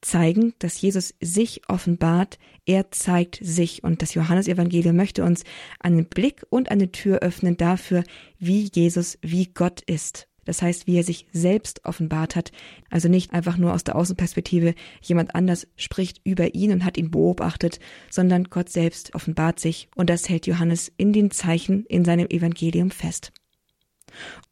zeigen, 0.00 0.54
dass 0.58 0.80
Jesus 0.80 1.14
sich 1.20 1.62
offenbart, 1.68 2.38
er 2.66 2.90
zeigt 2.90 3.38
sich 3.40 3.84
und 3.84 4.02
das 4.02 4.14
Johannesevangelium 4.14 4.96
möchte 4.96 5.24
uns 5.24 5.44
einen 5.78 6.06
Blick 6.06 6.44
und 6.50 6.70
eine 6.70 6.90
Tür 6.90 7.20
öffnen 7.20 7.56
dafür, 7.56 8.02
wie 8.38 8.68
Jesus, 8.74 9.18
wie 9.22 9.46
Gott 9.46 9.80
ist. 9.82 10.26
Das 10.44 10.60
heißt, 10.60 10.88
wie 10.88 10.96
er 10.96 11.04
sich 11.04 11.26
selbst 11.32 11.84
offenbart 11.84 12.34
hat. 12.34 12.50
Also 12.90 13.08
nicht 13.08 13.32
einfach 13.32 13.56
nur 13.56 13.72
aus 13.72 13.84
der 13.84 13.94
Außenperspektive, 13.94 14.74
jemand 15.00 15.36
anders 15.36 15.68
spricht 15.76 16.20
über 16.24 16.56
ihn 16.56 16.72
und 16.72 16.84
hat 16.84 16.96
ihn 16.96 17.12
beobachtet, 17.12 17.78
sondern 18.10 18.44
Gott 18.44 18.68
selbst 18.68 19.14
offenbart 19.14 19.60
sich 19.60 19.88
und 19.94 20.10
das 20.10 20.28
hält 20.28 20.48
Johannes 20.48 20.92
in 20.96 21.12
den 21.12 21.30
Zeichen 21.30 21.86
in 21.86 22.04
seinem 22.04 22.26
Evangelium 22.28 22.90
fest. 22.90 23.32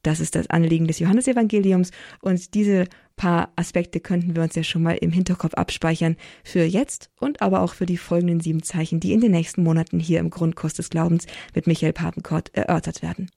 Das 0.02 0.20
ist 0.20 0.34
das 0.34 0.48
Anliegen 0.50 0.86
des 0.86 0.98
Johannesevangeliums 0.98 1.90
und 2.20 2.54
diese 2.54 2.86
paar 3.16 3.52
Aspekte 3.56 4.00
könnten 4.00 4.34
wir 4.34 4.42
uns 4.42 4.54
ja 4.54 4.62
schon 4.62 4.82
mal 4.82 4.96
im 4.96 5.12
Hinterkopf 5.12 5.54
abspeichern 5.54 6.16
für 6.42 6.64
jetzt 6.64 7.10
und 7.18 7.42
aber 7.42 7.60
auch 7.60 7.74
für 7.74 7.86
die 7.86 7.98
folgenden 7.98 8.40
sieben 8.40 8.62
Zeichen, 8.62 8.98
die 8.98 9.12
in 9.12 9.20
den 9.20 9.32
nächsten 9.32 9.62
Monaten 9.62 10.00
hier 10.00 10.20
im 10.20 10.30
Grundkurs 10.30 10.74
des 10.74 10.88
Glaubens 10.88 11.26
mit 11.54 11.66
Michael 11.66 11.92
Papenkort 11.92 12.54
erörtert 12.54 13.02
werden. 13.02 13.30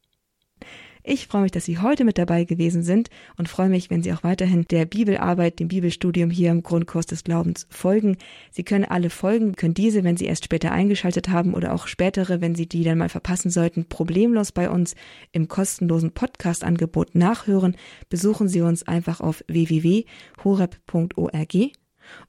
Ich 1.05 1.27
freue 1.27 1.41
mich, 1.41 1.51
dass 1.51 1.65
Sie 1.65 1.79
heute 1.79 2.05
mit 2.05 2.17
dabei 2.17 2.45
gewesen 2.45 2.81
sind 2.81 3.09
und 3.37 3.49
freue 3.49 3.67
mich, 3.67 3.89
wenn 3.89 4.01
Sie 4.01 4.13
auch 4.13 4.23
weiterhin 4.23 4.63
der 4.69 4.85
Bibelarbeit, 4.85 5.59
dem 5.59 5.67
Bibelstudium 5.67 6.29
hier 6.29 6.49
im 6.49 6.63
Grundkurs 6.63 7.05
des 7.05 7.25
Glaubens 7.25 7.67
folgen. 7.69 8.15
Sie 8.51 8.63
können 8.63 8.85
alle 8.85 9.09
Folgen, 9.09 9.57
können 9.57 9.73
diese, 9.73 10.05
wenn 10.05 10.15
Sie 10.15 10.23
erst 10.25 10.45
später 10.45 10.71
eingeschaltet 10.71 11.27
haben 11.27 11.53
oder 11.53 11.73
auch 11.73 11.87
spätere, 11.87 12.39
wenn 12.39 12.55
Sie 12.55 12.67
die 12.67 12.85
dann 12.85 12.97
mal 12.97 13.09
verpassen 13.09 13.51
sollten, 13.51 13.83
problemlos 13.83 14.53
bei 14.53 14.69
uns 14.69 14.95
im 15.33 15.49
kostenlosen 15.49 16.11
Podcast-Angebot 16.11 17.15
nachhören. 17.15 17.75
Besuchen 18.07 18.47
Sie 18.47 18.61
uns 18.61 18.83
einfach 18.83 19.19
auf 19.19 19.43
www.horeb.org 19.47 20.07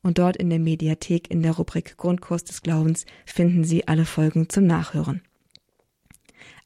und 0.02 0.18
dort 0.18 0.36
in 0.36 0.50
der 0.50 0.58
Mediathek 0.58 1.30
in 1.30 1.42
der 1.42 1.52
Rubrik 1.52 1.96
Grundkurs 1.96 2.42
des 2.42 2.62
Glaubens 2.62 3.06
finden 3.24 3.62
Sie 3.62 3.86
alle 3.86 4.04
Folgen 4.04 4.48
zum 4.48 4.66
Nachhören. 4.66 5.22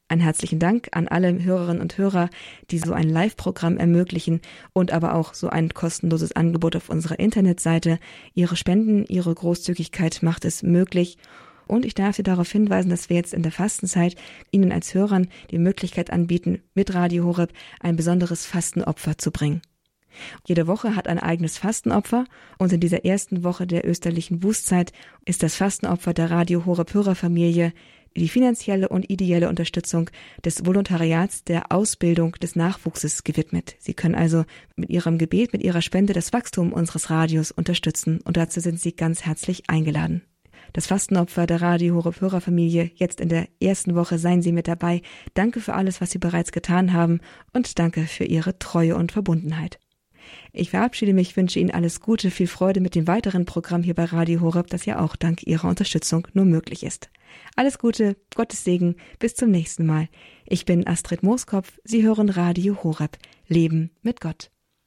Einen 0.09 0.21
herzlichen 0.21 0.57
Dank 0.57 0.89
an 0.93 1.07
alle 1.07 1.43
Hörerinnen 1.43 1.83
und 1.83 1.99
Hörer, 1.99 2.31
die 2.71 2.79
so 2.79 2.93
ein 2.93 3.07
Live-Programm 3.07 3.77
ermöglichen 3.77 4.41
und 4.73 4.91
aber 4.91 5.13
auch 5.13 5.35
so 5.35 5.49
ein 5.49 5.69
kostenloses 5.69 6.31
Angebot 6.31 6.75
auf 6.75 6.89
unserer 6.89 7.19
Internetseite. 7.19 7.99
Ihre 8.33 8.55
Spenden, 8.55 9.05
Ihre 9.05 9.33
Großzügigkeit 9.35 10.23
macht 10.23 10.45
es 10.45 10.63
möglich. 10.63 11.19
Und 11.67 11.85
ich 11.85 11.93
darf 11.93 12.15
Sie 12.15 12.23
darauf 12.23 12.51
hinweisen, 12.51 12.89
dass 12.89 13.09
wir 13.09 13.17
jetzt 13.17 13.35
in 13.35 13.43
der 13.43 13.51
Fastenzeit 13.51 14.15
Ihnen 14.49 14.71
als 14.71 14.95
Hörern 14.95 15.27
die 15.51 15.59
Möglichkeit 15.59 16.11
anbieten, 16.11 16.63
mit 16.73 16.95
Radio 16.95 17.25
Horeb 17.25 17.53
ein 17.79 17.95
besonderes 17.95 18.47
Fastenopfer 18.47 19.19
zu 19.19 19.29
bringen. 19.29 19.61
Jede 20.47 20.65
Woche 20.65 20.95
hat 20.95 21.07
ein 21.07 21.19
eigenes 21.19 21.59
Fastenopfer 21.59 22.25
und 22.57 22.73
in 22.73 22.79
dieser 22.79 23.05
ersten 23.05 23.43
Woche 23.43 23.67
der 23.67 23.87
österlichen 23.87 24.39
Bußzeit 24.39 24.91
ist 25.25 25.43
das 25.43 25.55
Fastenopfer 25.55 26.15
der 26.15 26.31
Radio 26.31 26.65
Horeb 26.65 26.95
Hörerfamilie 26.95 27.73
die 28.15 28.29
finanzielle 28.29 28.89
und 28.89 29.09
ideelle 29.09 29.49
Unterstützung 29.49 30.09
des 30.43 30.65
Volontariats 30.65 31.43
der 31.43 31.71
Ausbildung 31.71 32.33
des 32.33 32.55
Nachwuchses 32.55 33.23
gewidmet. 33.23 33.75
Sie 33.79 33.93
können 33.93 34.15
also 34.15 34.45
mit 34.75 34.89
Ihrem 34.89 35.17
Gebet, 35.17 35.53
mit 35.53 35.63
Ihrer 35.63 35.81
Spende 35.81 36.13
das 36.13 36.33
Wachstum 36.33 36.73
unseres 36.73 37.09
Radios 37.09 37.51
unterstützen 37.51 38.19
und 38.23 38.37
dazu 38.37 38.59
sind 38.59 38.79
Sie 38.79 38.95
ganz 38.95 39.25
herzlich 39.25 39.69
eingeladen. 39.69 40.23
Das 40.73 40.87
Fastenopfer 40.87 41.47
der 41.47 41.61
Radio 41.61 41.95
Horeb 41.95 42.21
Hörerfamilie 42.21 42.91
jetzt 42.95 43.21
in 43.21 43.29
der 43.29 43.47
ersten 43.59 43.95
Woche 43.95 44.19
seien 44.19 44.41
Sie 44.41 44.51
mit 44.51 44.67
dabei. 44.67 45.01
Danke 45.33 45.61
für 45.61 45.73
alles, 45.73 45.99
was 45.99 46.11
Sie 46.11 46.19
bereits 46.19 46.51
getan 46.51 46.93
haben 46.93 47.21
und 47.53 47.79
danke 47.79 48.03
für 48.03 48.25
Ihre 48.25 48.59
Treue 48.59 48.95
und 48.95 49.11
Verbundenheit. 49.11 49.79
Ich 50.51 50.69
verabschiede 50.69 51.13
mich, 51.13 51.35
wünsche 51.37 51.59
Ihnen 51.59 51.71
alles 51.71 52.01
Gute, 52.01 52.29
viel 52.29 52.47
Freude 52.47 52.81
mit 52.81 52.93
dem 52.93 53.07
weiteren 53.07 53.45
Programm 53.45 53.81
hier 53.81 53.95
bei 53.95 54.05
Radio 54.05 54.41
Horeb, 54.41 54.67
das 54.67 54.85
ja 54.85 54.99
auch 54.99 55.15
dank 55.15 55.43
Ihrer 55.43 55.67
Unterstützung 55.67 56.27
nur 56.33 56.45
möglich 56.45 56.83
ist. 56.83 57.09
Alles 57.55 57.77
Gute, 57.77 58.15
Gottes 58.35 58.63
Segen, 58.63 58.95
bis 59.19 59.35
zum 59.35 59.51
nächsten 59.51 59.85
Mal. 59.85 60.07
Ich 60.45 60.65
bin 60.65 60.87
Astrid 60.87 61.23
Mooskopf, 61.23 61.79
Sie 61.83 62.03
hören 62.03 62.29
Radio 62.29 62.83
Horeb. 62.83 63.17
Leben 63.47 63.91
mit 64.01 64.21
Gott. 64.21 64.51